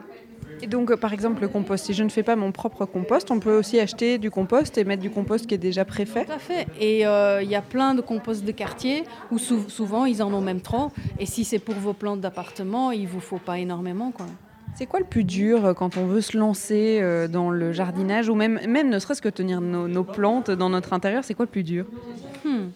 [0.64, 3.30] Et donc, euh, par exemple, le compost, si je ne fais pas mon propre compost,
[3.30, 6.32] on peut aussi acheter du compost et mettre du compost qui est déjà préfait Tout
[6.32, 6.66] à fait.
[6.80, 10.32] Et euh, il y a plein de composts de quartier où sou- souvent ils en
[10.32, 10.90] ont même trop.
[11.20, 14.10] Et si c'est pour vos plantes d'appartement, il vous faut pas énormément.
[14.10, 14.24] Quoi.
[14.74, 18.34] C'est quoi le plus dur euh, quand on veut se lancer dans le jardinage ou
[18.34, 21.50] même, même ne serait-ce que tenir nos, nos plantes dans notre intérieur C'est quoi le
[21.50, 21.84] plus dur?
[22.42, 22.68] Hmm.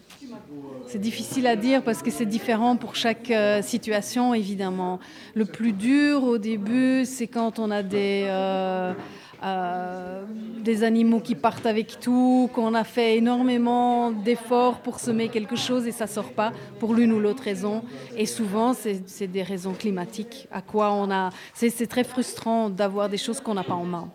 [0.91, 4.99] C'est difficile à dire parce que c'est différent pour chaque euh, situation, évidemment.
[5.35, 8.95] Le plus dur au début, c'est quand on a des, euh,
[9.43, 10.23] euh,
[10.63, 15.85] des animaux qui partent avec tout, qu'on a fait énormément d'efforts pour semer quelque chose
[15.85, 17.83] et ça sort pas pour l'une ou l'autre raison.
[18.17, 20.47] Et souvent, c'est des raisons climatiques.
[20.51, 21.29] À quoi on a.
[21.53, 24.09] C'est très frustrant d'avoir des choses qu'on n'a pas en main.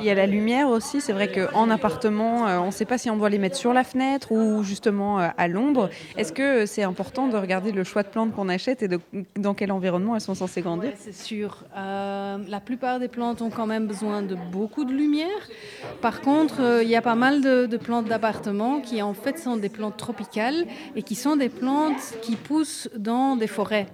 [0.00, 2.98] Il y a la lumière aussi, c'est vrai qu'en appartement, euh, on ne sait pas
[2.98, 5.88] si on doit les mettre sur la fenêtre ou justement euh, à l'ombre.
[6.16, 8.88] Est-ce que c'est important de regarder le choix de plantes qu'on achète et
[9.36, 10.92] dans quel environnement elles sont censées grandir?
[10.96, 11.64] C'est sûr.
[11.76, 15.28] Euh, la plupart des plantes ont quand même besoin de beaucoup de lumière.
[16.00, 19.38] Par contre, euh, il y a pas mal de, de plantes d'appartement qui en fait
[19.38, 20.66] sont des plantes tropicales
[20.96, 23.86] et qui sont des plantes qui poussent dans des forêts.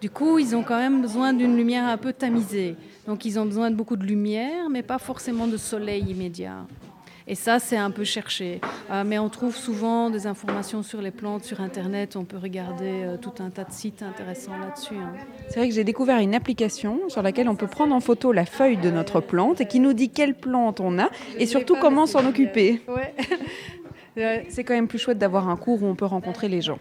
[0.00, 2.76] Du coup, ils ont quand même besoin d'une lumière un peu tamisée.
[3.06, 6.66] Donc, ils ont besoin de beaucoup de lumière, mais pas forcément de soleil immédiat.
[7.26, 8.60] Et ça, c'est un peu cherché.
[8.90, 12.16] Euh, mais on trouve souvent des informations sur les plantes sur Internet.
[12.16, 14.94] On peut regarder euh, tout un tas de sites intéressants là-dessus.
[14.94, 15.14] hein.
[15.48, 18.44] C'est vrai que j'ai découvert une application sur laquelle on peut prendre en photo la
[18.44, 21.08] feuille de notre plante et qui nous dit quelle plante on a
[21.38, 22.82] et surtout comment s'en occuper.
[24.16, 26.78] C'est quand même plus chouette d'avoir un cours où on peut rencontrer les gens.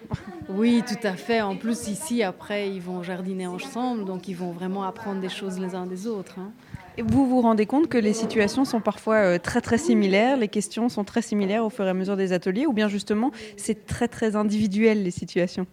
[0.50, 1.42] Oui, tout à fait.
[1.42, 5.60] En plus, ici, après, ils vont jardiner ensemble, donc ils vont vraiment apprendre des choses
[5.60, 6.36] les uns des autres.
[6.40, 6.52] hein.
[7.00, 10.90] Vous vous rendez compte que les situations sont parfois euh, très très similaires, les questions
[10.90, 14.08] sont très similaires au fur et à mesure des ateliers, ou bien justement c'est très
[14.08, 15.66] très individuel les situations?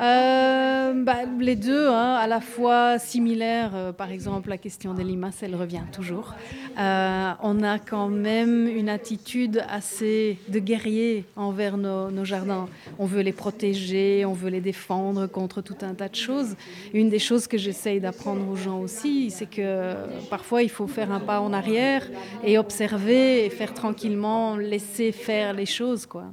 [0.00, 3.70] Euh, bah, les deux, hein, à la fois similaires.
[3.74, 6.34] euh, par exemple, la question des limaces, elle revient toujours.
[6.76, 12.68] On a quand même une attitude assez de guerrier envers nos, jardins.
[12.98, 16.56] On veut les protéger, on veut les défendre contre tout un tas de choses.
[16.92, 20.06] Une des choses que j'essaye d'apprendre aux gens aussi, c'est que euh,
[20.58, 22.02] parfois il faut faire un pas en arrière
[22.42, 26.24] et observer et faire tranquillement, laisser faire les choses, quoi.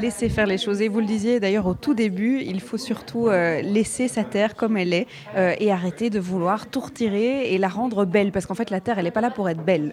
[0.00, 0.80] Laisser faire les choses.
[0.80, 4.54] Et vous le disiez d'ailleurs au tout début, il faut surtout euh, laisser sa terre
[4.54, 5.06] comme elle est
[5.36, 8.32] euh, et arrêter de vouloir tout retirer et la rendre belle.
[8.32, 9.92] Parce qu'en fait, la terre, elle n'est pas là pour être belle.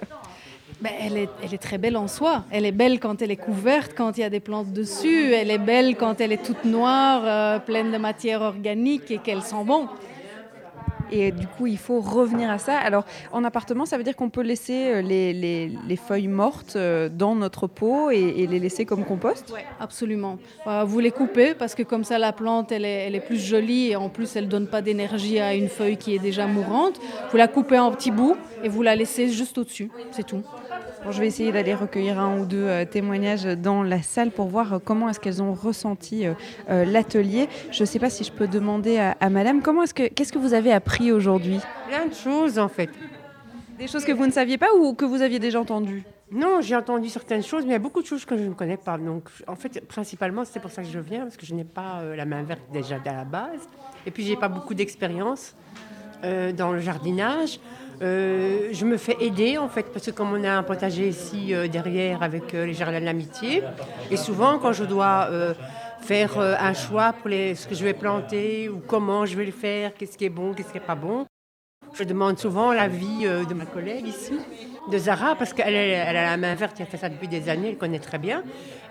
[0.79, 2.45] Ben, elle, est, elle est très belle en soi.
[2.49, 5.33] Elle est belle quand elle est couverte, quand il y a des plantes dessus.
[5.33, 9.41] Elle est belle quand elle est toute noire, euh, pleine de matière organique et qu'elle
[9.41, 9.89] sent bon.
[11.11, 12.77] Et du coup, il faut revenir à ça.
[12.77, 16.75] Alors, en appartement, ça veut dire qu'on peut laisser euh, les, les- les feuilles mortes
[16.75, 19.49] euh, dans notre pot et, les laisser comme compost?
[19.79, 20.37] Absolument.
[20.67, 23.37] Euh, vous les coupez parce que comme ça la plante elle est, elle est plus
[23.39, 26.99] jolie et en plus elle donne pas d'énergie à une feuille qui est déjà mourante.
[27.31, 29.91] Vous la coupez en petits bouts et vous la laissez juste au-dessus.
[30.11, 30.43] C'est tout.
[31.03, 34.47] Bon, je vais essayer d'aller recueillir un ou deux euh, témoignages dans la salle pour
[34.47, 37.47] voir euh, comment est-ce qu'elles ont ressenti euh, l'atelier.
[37.71, 40.33] Je ne sais pas si je peux demander à, à Madame comment est-ce que qu'est-ce
[40.33, 41.59] que vous avez appris aujourd'hui?
[41.87, 42.89] Plein de choses en fait.
[43.77, 46.03] Des choses que vous ne saviez pas ou que vous aviez déjà entendues?
[46.33, 48.53] Non, j'ai entendu certaines choses, mais il y a beaucoup de choses que je ne
[48.53, 48.97] connais pas.
[48.97, 52.03] Donc, en fait, principalement, c'est pour ça que je viens, parce que je n'ai pas
[52.15, 53.67] la main verte déjà à la base.
[54.05, 55.55] Et puis, j'ai pas beaucoup d'expérience
[56.21, 57.59] dans le jardinage.
[58.01, 61.53] Euh, je me fais aider, en fait, parce que comme on a un potager ici
[61.53, 63.61] euh, derrière avec euh, les jardins de l'amitié,
[64.09, 65.29] et souvent, quand je dois
[66.01, 69.51] faire un choix pour les, ce que je vais planter ou comment je vais le
[69.51, 71.25] faire, qu'est-ce qui est bon, qu'est-ce qui n'est pas bon,
[71.93, 74.33] je demande souvent l'avis de ma collègue ici,
[74.89, 77.49] de Zara, parce qu'elle elle elle a la main verte, elle fait ça depuis des
[77.49, 78.43] années, elle connaît très bien.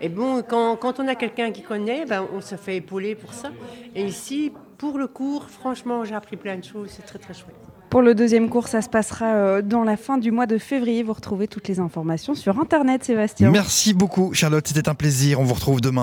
[0.03, 3.33] Et bon, quand, quand on a quelqu'un qui connaît, ben, on se fait épauler pour
[3.33, 3.51] ça.
[3.95, 7.68] Et ici, pour le cours, franchement, j'ai appris plein de choses, c'est très très chouette.
[7.91, 11.03] Pour le deuxième cours, ça se passera euh, dans la fin du mois de février.
[11.03, 13.51] Vous retrouvez toutes les informations sur Internet, Sébastien.
[13.51, 14.67] Merci beaucoup, Charlotte.
[14.69, 15.41] C'était un plaisir.
[15.41, 15.97] On vous retrouve demain.